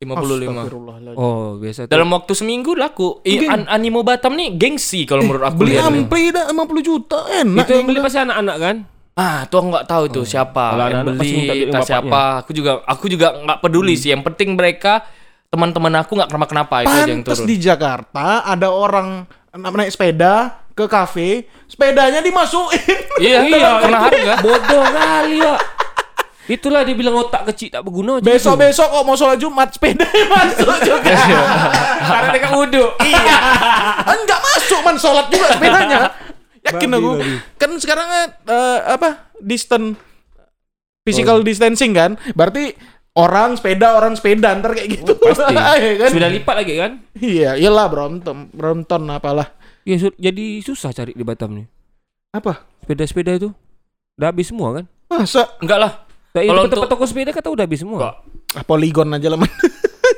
[0.06, 0.46] 55.
[0.48, 1.18] Astagfirullahaladzim.
[1.18, 1.92] Oh, biasa tuh.
[1.92, 3.20] Dalam waktu seminggu laku.
[3.22, 3.50] I, Mungkin.
[3.50, 5.82] an- animo Batam nih gengsi kalau menurut aku Beli nih.
[5.82, 7.66] ampli dah 50 juta enak.
[7.66, 8.76] itu yang beli pasti anak-anak kan?
[9.14, 11.88] Ah, tuh aku nggak tahu itu siapa Kalau yang anak-anak pasti minta beli, bapaknya.
[11.88, 12.22] siapa.
[12.38, 14.10] Aku juga aku juga nggak peduli sih.
[14.10, 14.94] Yang penting mereka
[15.48, 17.44] teman-teman aku nggak kenapa-kenapa itu aja yang turun.
[17.44, 19.24] di Jakarta ada orang
[19.56, 20.34] naik sepeda
[20.76, 21.30] ke kafe,
[21.66, 23.00] sepedanya dimasukin.
[23.16, 24.34] Iya, iya, karena harga.
[24.44, 25.60] Bodoh kali, Pak.
[26.46, 28.22] Itulah dia bilang otak kecil tak berguna.
[28.22, 31.10] Besok besok kok mau sholat Jumat sepeda masuk juga.
[32.00, 32.86] Karena dekat wudhu.
[33.02, 33.38] iya.
[34.06, 35.98] Enggak masuk man sholat juga sepedanya.
[36.62, 37.10] Yakin Babi, aku.
[37.16, 37.34] babi.
[37.58, 38.08] Kan sekarang
[38.46, 39.34] eh, apa?
[39.38, 39.98] Distance
[41.02, 42.14] physical distancing kan.
[42.34, 42.78] Berarti
[43.16, 45.18] orang sepeda orang sepeda ntar kayak gitu.
[45.18, 45.50] Pasti.
[45.82, 46.10] Iya kan?
[46.14, 46.92] Sudah lipat lagi kan?
[47.16, 49.50] Iya, iyalah Brompton, Brompton apalah.
[49.82, 51.66] Ya, su- jadi susah cari di Batam nih.
[52.34, 52.66] Apa?
[52.82, 53.50] Sepeda-sepeda itu.
[54.18, 54.86] Udah habis semua kan?
[55.06, 55.92] Masa Enggak lah.
[56.36, 57.98] Nah, Kalau tempat untuk- toko sepeda kata udah habis semua.
[57.98, 58.16] Enggak.
[58.54, 59.48] ah, Polygon aja lah man.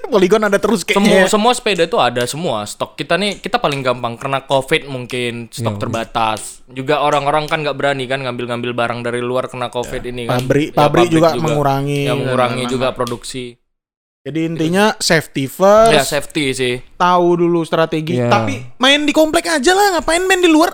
[0.08, 1.28] Polygon ada terus Semua kayaknya.
[1.28, 2.96] semua sepeda itu ada semua stok.
[2.96, 6.40] Kita nih kita paling gampang karena Covid mungkin stok Iya, terbatas.
[6.66, 10.42] Juga orang-orang kan nggak berani kan ngambil-ngambil barang dari luar kena Covid ini kan.
[10.42, 12.04] Pabrik, Ya, pabrik juga, mengurangi.
[12.04, 12.96] Ya, mengurangi Nah, juga nah.
[12.96, 13.60] produksi.
[14.22, 15.94] Jadi intinya safety first.
[15.94, 16.76] Ya safety sih.
[16.96, 18.16] tahu dulu strategi.
[18.18, 18.28] Iya.
[18.28, 20.72] Tapi main di komplek aja lah, ngapain main di luar?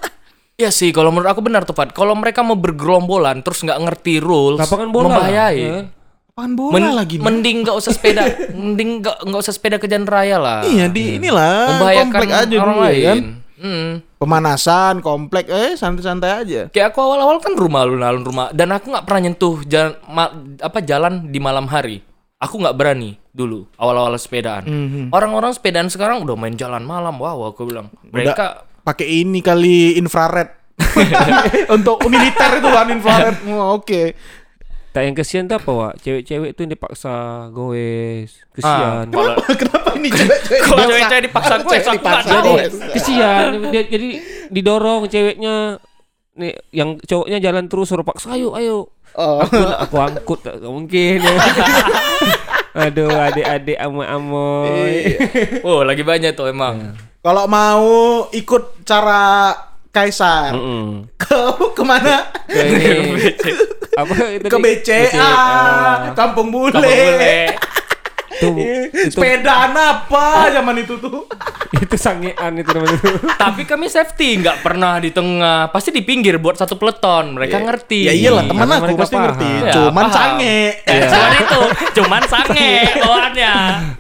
[0.54, 1.90] Ah, Ya sih, kalau menurut aku benar tuh, Pat.
[1.90, 5.06] Kalau mereka mau bergerombolan terus nggak ngerti rules, Lapangan bola.
[5.10, 5.58] membahayain.
[5.60, 5.86] ya kan?
[6.30, 7.16] Apaan bola Men- lagi?
[7.18, 7.26] Man?
[7.28, 8.24] mending nggak usah sepeda,
[8.56, 10.62] mending nggak nggak usah sepeda ke jalan raya lah.
[10.64, 13.18] Iya di inilah Membahayakan komplek aja orang dulu ya kan.
[13.18, 13.24] lain.
[13.56, 13.92] Hmm.
[14.18, 16.62] Pemanasan komplek eh santai-santai aja.
[16.68, 20.80] Kayak aku awal-awal kan rumah alun-alun rumah dan aku nggak pernah nyentuh jalan ma- apa
[20.80, 22.02] jalan di malam hari.
[22.40, 24.64] Aku nggak berani dulu awal-awal sepedaan.
[24.64, 25.04] Mhm.
[25.10, 27.14] Orang-orang sepedaan sekarang udah main jalan malam.
[27.16, 27.94] Wow, aku bilang.
[28.04, 30.76] Mereka Pakai ini kali infrared.
[31.76, 33.38] Untuk militer itu kan infrared.
[33.50, 34.14] Oh, Oke.
[34.94, 35.94] Tak yang kesian tuh apa, Wak?
[36.00, 37.14] Cewek-cewek tuh yang dipaksa
[37.50, 38.38] goes.
[38.62, 39.06] Ah, Kesian.
[39.10, 40.62] kalau Kenapa ini cewek-cewek?
[40.62, 42.46] kalau cewek-cewek dipaksa aku tahu.
[42.46, 42.64] gue.
[42.94, 43.52] Kesian.
[43.72, 44.08] Dia, jadi
[44.50, 45.82] didorong ceweknya
[46.34, 49.38] nih yang cowoknya jalan terus suruh paksa ayo ayo Oh.
[49.40, 51.22] aku aku angkut tak tak mungkin
[52.76, 55.14] aduh adik-adik amoy-amoy
[55.62, 56.98] Oh, lagi banyak tuh emang.
[57.24, 57.88] Kalau mau
[58.30, 59.56] ikut cara
[59.88, 61.06] Kaisar, Mm-mm.
[61.16, 61.40] ke
[61.78, 62.28] ke mana?
[62.50, 63.30] Ke ini,
[64.02, 64.64] apa itu Ke tadi?
[64.82, 66.12] BCA, ah.
[66.18, 66.74] Kampung Bule.
[66.74, 67.54] Kamu boleh.
[68.46, 68.62] Itu
[68.94, 71.24] itu Sepedaan apa zaman itu tuh?
[71.84, 73.10] itu sangean itu namanya itu
[73.44, 77.34] Tapi kami safety, nggak pernah di tengah, pasti di pinggir buat satu peleton.
[77.34, 78.00] Mereka ngerti.
[78.04, 79.26] Ya iyalah teman aku mereka pasti paham.
[79.26, 79.50] ngerti.
[79.62, 80.14] Ya, Cuman paham.
[80.14, 80.58] sange.
[80.80, 81.60] Eh, Cuman itu,
[81.98, 83.54] cuman sange bawaannya.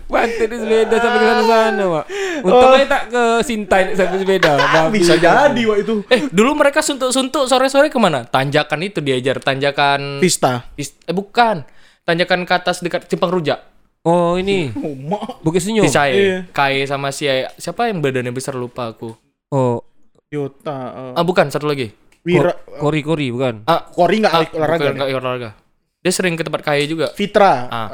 [0.06, 2.04] bantu di sepeda sampai ke sana-sana pak
[2.39, 4.94] untung aja tak ke Sintai sampai sepeda Babi.
[4.96, 5.96] Bisa jadi waktu itu.
[6.06, 8.22] Eh, dulu mereka suntuk-suntuk sore-sore ke mana?
[8.24, 10.70] Tanjakan itu diajar, tanjakan Pista.
[10.72, 11.66] Pis- eh bukan.
[12.04, 13.72] Tanjakan ke atas dekat Simpang Rujak.
[14.04, 14.70] Oh ini
[15.04, 15.39] mak.
[15.39, 16.12] Bukit Senyum Sae.
[16.14, 16.38] Iya.
[16.49, 19.16] Kai sama si siapa yang badannya besar lupa aku.
[19.49, 19.84] oh
[20.28, 20.78] Yota.
[21.14, 21.93] eh, Ah bukan, satu lagi.
[22.24, 22.56] Wira.
[22.74, 24.82] Kori Kori bukan Ah, Kori nggak ah, olahraga.
[24.82, 25.49] bukan, nggak olahraga.
[25.99, 27.12] Dia sering ke tempat Kai juga.
[27.12, 27.54] Fitra.
[27.68, 27.89] Ah.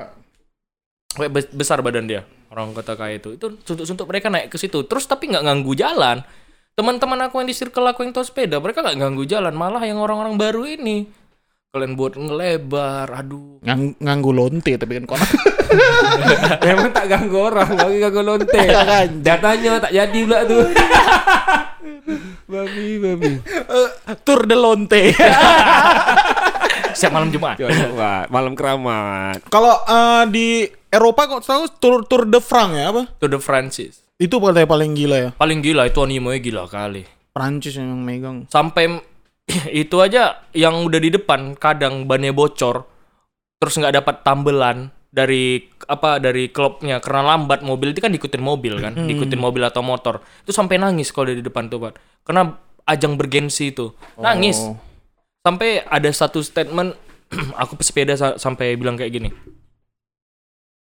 [1.19, 2.21] Bes- besar badan dia.
[2.47, 3.33] Orang kota Kai itu.
[3.33, 4.81] Itu suntuk-suntuk mereka naik ke situ.
[4.81, 6.21] Terus tapi nggak ganggu jalan.
[6.73, 9.51] Teman-teman aku yang di circle aku yang tahu sepeda, mereka nggak ganggu jalan.
[9.51, 11.11] Malah yang orang-orang baru ini.
[11.69, 13.61] Kalian buat ngelebar, aduh.
[13.61, 15.29] Ngang, nganggu lonte tapi kan konak.
[16.65, 18.57] memang tak ganggu orang lagi ganggu lonte
[18.89, 19.21] Kan.
[19.21, 20.65] datanya tak jadi pula tuh
[22.49, 23.89] babi babi Eh,
[24.25, 25.13] Tour de lonte.
[26.97, 27.61] Siap malam Jumat.
[28.33, 30.47] Malam keramat Kalau eh, di
[30.89, 33.13] Eropa kok tahu Tour Tour de France ya apa?
[33.21, 34.01] To the Francis.
[34.17, 35.29] Itu katanya paling gila ya.
[35.37, 37.05] Paling gila itu animonya gila kali.
[37.29, 38.49] Prancis yang megang.
[38.49, 38.89] Sampai
[39.83, 42.85] itu aja yang udah di depan kadang bannya bocor
[43.59, 47.01] terus nggak dapat tambelan dari apa dari klubnya.
[47.01, 50.21] Karena lambat mobil itu kan diikutin mobil kan diikutin mobil atau motor.
[50.45, 51.93] Itu sampai nangis kalau di depan tuh Pak.
[52.23, 52.53] Karena
[52.85, 53.91] ajang bergensi itu.
[54.17, 54.61] Nangis.
[54.61, 54.77] Oh.
[55.39, 56.93] sampai ada satu statement
[57.61, 59.29] aku pesepeda sa- sampai bilang kayak gini.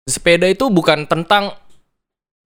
[0.08, 1.52] Sepeda itu bukan tentang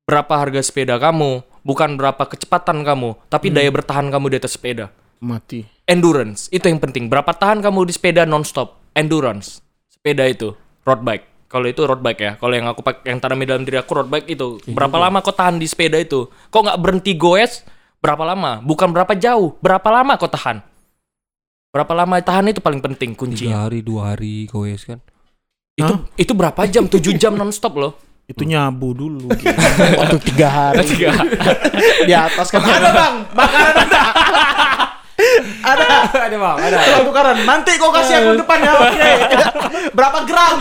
[0.02, 4.90] berapa harga sepeda kamu bukan berapa kecepatan kamu tapi daya bertahan kamu di atas sepeda
[5.22, 5.62] Mati.
[5.86, 7.06] endurance itu yang penting.
[7.06, 8.82] Berapa tahan kamu di sepeda nonstop?
[8.92, 9.62] Endurance.
[9.86, 10.50] Sepeda itu
[10.82, 11.46] road bike.
[11.46, 12.32] Kalau itu road bike ya.
[12.40, 14.58] Kalau yang aku pakai yang tanami dalam diri aku road bike itu.
[14.72, 16.26] Berapa lama kau tahan di sepeda itu?
[16.26, 17.62] Kok nggak berhenti goes?
[18.02, 18.58] Berapa lama?
[18.64, 19.54] Bukan berapa jauh.
[19.62, 20.58] Berapa lama kau tahan?
[21.70, 24.98] Berapa lama tahan itu paling penting tiga kuncinya hari dua hari goes kan?
[25.72, 26.84] Itu itu berapa jam?
[26.84, 27.96] 7 jam nonstop loh.
[28.28, 29.28] Itu nyabu dulu.
[29.34, 29.48] gitu.
[30.00, 30.84] Waktu tiga hari.
[30.84, 31.16] Tiga.
[32.04, 32.60] di atas kan.
[32.60, 33.14] Ada bang.
[33.32, 34.02] Bakaran ada.
[35.62, 35.86] Ada.
[36.28, 36.76] ada bang, ada.
[36.78, 37.36] Tukar tukaran.
[37.46, 38.72] Nanti kau kasih aku depan ya.
[38.76, 39.10] Oke.
[39.96, 40.56] Berapa gram?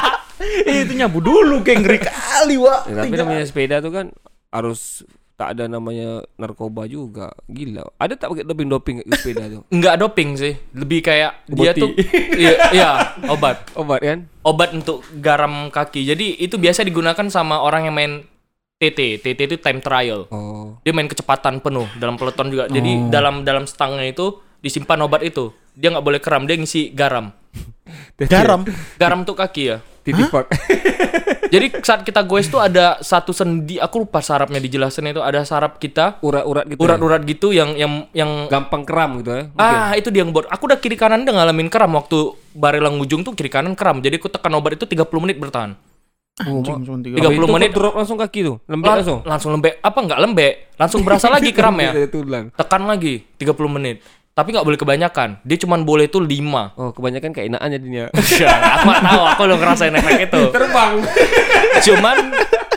[0.80, 2.80] itu nyabu dulu ngeri kali, Wak.
[2.88, 4.06] Ya, tapi namanya sepeda tuh kan
[4.50, 5.04] harus
[5.40, 7.32] tak ada namanya narkoba juga.
[7.48, 7.96] Gila.
[7.96, 9.62] Ada tak pakai doping-doping ke sepeda tuh?
[9.72, 11.80] Enggak doping sih, lebih kayak dia Boti.
[11.80, 11.90] tuh
[12.36, 12.90] iya, iya,
[13.32, 13.72] obat.
[13.72, 14.28] Obat kan?
[14.44, 16.04] Obat untuk garam kaki.
[16.04, 18.12] Jadi itu biasa digunakan sama orang yang main
[18.76, 19.24] TT.
[19.24, 20.28] TT itu time trial.
[20.28, 20.59] Oh.
[20.90, 22.66] Dia main kecepatan penuh dalam peloton juga.
[22.66, 25.54] Jadi dalam dalam stangnya itu disimpan obat itu.
[25.78, 27.30] Dia nggak boleh keram, dia ngisi garam.
[28.26, 28.66] Garam.
[28.98, 29.78] Garam untuk kaki ya.
[30.02, 30.50] Titipak.
[31.54, 35.82] Jadi saat kita goes tuh ada satu sendi, aku lupa sarapnya dijelasin itu ada sarap
[35.82, 36.78] kita Urat-urat gitu.
[36.78, 36.84] ya?
[36.86, 39.42] urat-urat gitu yang yang yang Gampang keram gitu ya.
[39.58, 40.46] Ah, itu dia yang buat.
[40.46, 43.98] Aku udah kiri kanan udah ngalamin kram waktu barelang ujung tuh kiri kanan kram.
[44.02, 45.74] Jadi aku tekan obat itu 30 menit bertahan.
[46.40, 47.14] Anjing, cuma tiga.
[47.16, 47.70] 30 Habis itu menit.
[47.70, 48.56] drop langsung kaki tuh.
[48.64, 49.18] Lembek Lang- langsung.
[49.22, 49.74] langsung lembek.
[49.78, 50.52] Apa enggak lembek?
[50.74, 51.92] Langsung berasa lagi kram ya.
[52.06, 52.48] Tulang.
[52.50, 54.00] Tekan lagi 30 menit.
[54.30, 55.42] Tapi nggak boleh kebanyakan.
[55.42, 56.30] Dia cuman boleh tuh 5.
[56.72, 58.08] Oh, kebanyakan keenaan jadinya.
[58.32, 60.42] Ya, aku nggak tahu, aku udah ngerasain efek itu.
[60.48, 60.92] Terbang.
[61.82, 62.16] Cuman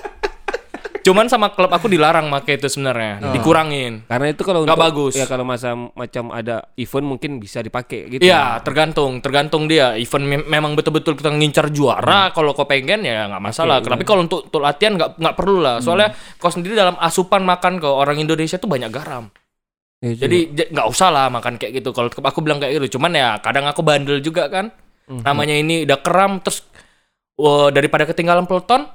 [1.03, 4.07] Cuman sama klub aku dilarang pakai itu sebenarnya, dikurangin.
[4.07, 5.13] Karena itu kalau Nggak bagus.
[5.19, 8.23] Ya kalau masa macam ada event mungkin bisa dipakai gitu.
[8.23, 9.99] Iya, tergantung, tergantung dia.
[9.99, 12.31] Event mem- memang betul-betul kita ngincar juara.
[12.31, 13.83] Kalau kau pengen ya nggak masalah.
[13.83, 15.83] Tapi kalau untuk, untuk latihan nggak nggak perlu lah.
[15.83, 19.27] Soalnya kau sendiri dalam asupan makan ke orang Indonesia tuh banyak garam.
[19.99, 20.23] Iya juga.
[20.23, 20.37] Jadi
[20.71, 21.91] nggak usah lah makan kayak gitu.
[21.91, 24.71] Kalau aku bilang kayak gitu, cuman ya kadang aku bandel juga kan.
[25.03, 26.63] Namanya ini udah keram terus
[27.35, 28.87] wah, daripada ketinggalan peloton,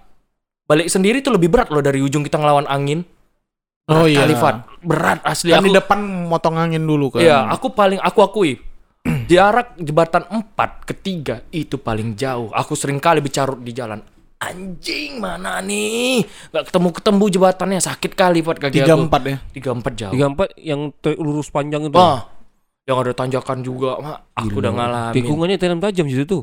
[0.68, 3.02] balik sendiri tuh lebih berat loh dari ujung kita ngelawan angin.
[3.88, 4.22] Oh iya.
[4.22, 5.66] Kalifat berat asli Kan aku.
[5.66, 5.98] di depan
[6.28, 7.24] motong angin dulu kan.
[7.24, 8.60] Iya, aku paling aku akui
[9.32, 12.52] jarak jembatan 4 ke 3 itu paling jauh.
[12.52, 14.04] Aku sering kali bicarut di jalan.
[14.38, 16.22] Anjing mana nih?
[16.52, 19.08] Gak ketemu ketemu jembatannya sakit kali buat kaki Tiga aku.
[19.08, 19.36] empat ya.
[19.50, 20.12] Tiga empat jauh.
[20.12, 20.80] Tiga empat yang
[21.18, 21.96] lurus panjang itu.
[21.96, 22.28] Wah,
[22.86, 24.30] yang ada tanjakan juga, mak.
[24.36, 25.14] Aku udah ngalamin.
[25.16, 26.42] Tikungannya tajam-tajam situ tuh.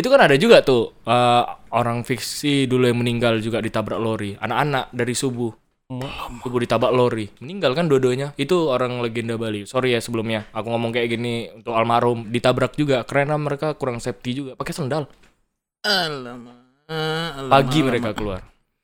[0.00, 1.44] Itu kan ada juga tuh eh,
[1.76, 4.32] orang fiksi dulu yang meninggal juga ditabrak lori.
[4.40, 5.52] Anak-anak dari subuh.
[6.40, 7.26] Subuh ditabrak lori.
[7.42, 8.32] Meninggal kan dua-duanya.
[8.38, 9.66] Itu orang legenda Bali.
[9.66, 10.46] Sorry ya sebelumnya.
[10.54, 12.30] Aku ngomong kayak gini untuk almarhum.
[12.30, 13.02] Ditabrak juga.
[13.02, 14.52] Karena mereka kurang safety juga.
[14.54, 15.10] Pakai sendal.
[15.82, 16.86] Alamak.
[16.86, 17.88] alamak, Pagi alamak.
[17.90, 18.40] mereka keluar.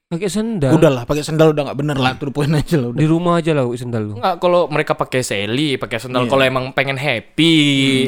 [0.06, 0.70] Pakai sendal.
[0.70, 2.14] Udahlah, pakai sendal udah nggak bener lah.
[2.14, 3.00] Tuh poin aja lah udah.
[3.02, 4.14] Di rumah aja lah sendal lu.
[4.14, 6.22] Enggak, kalau mereka pakai seli, pakai sendal.
[6.22, 6.30] Iya.
[6.30, 7.54] Kalau emang pengen happy,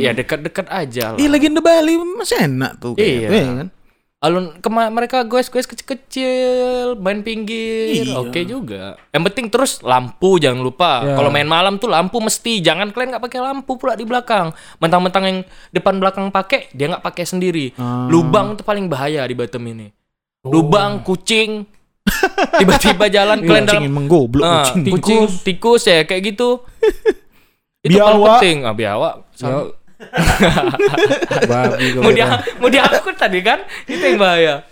[0.07, 1.18] ya dekat-dekat aja lah.
[1.18, 2.94] Ih, legenda Bali masih enak tuh.
[2.94, 3.18] kayak Iya.
[3.18, 3.68] gitu, ya kan?
[4.18, 8.14] Alun kema mereka goes-goes kecil-kecil, main pinggir, Iya.
[8.18, 8.94] oke juga.
[9.11, 11.03] Yang penting terus lampu jangan lupa.
[11.03, 11.14] Ya.
[11.18, 14.55] Kalau main malam tuh lampu mesti, jangan kalian nggak pakai lampu pula di belakang.
[14.78, 15.38] Mentang-mentang yang
[15.74, 17.74] depan belakang pakai, dia nggak pakai sendiri.
[17.74, 18.07] Ah.
[18.07, 19.90] Lubang itu paling bahaya di Batam ini.
[20.46, 21.66] Lubang, kucing,
[22.61, 24.92] tiba-tiba jalan kalian dalam Kucing emang goblok Ah, kucing.
[24.92, 26.62] kucing, tikus ya kayak gitu.
[27.86, 28.30] itu paling Biawak.
[28.38, 28.56] penting.
[28.66, 28.74] Ah.
[31.50, 32.26] Babi kau Mau dia,
[32.62, 33.66] mau diangkut tadi kan?
[33.82, 34.62] Itu yang bahaya.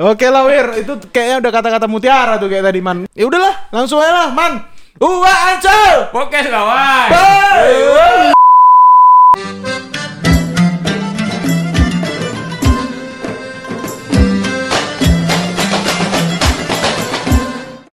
[0.00, 3.04] Oke lah Wir, itu kayaknya udah kata-kata mutiara tuh kayak tadi Man.
[3.12, 4.64] Ya udahlah, langsung aja lah Man.
[4.96, 6.08] Uwa ancol.
[6.12, 7.08] Kawan.
[7.10, 8.32] Bye.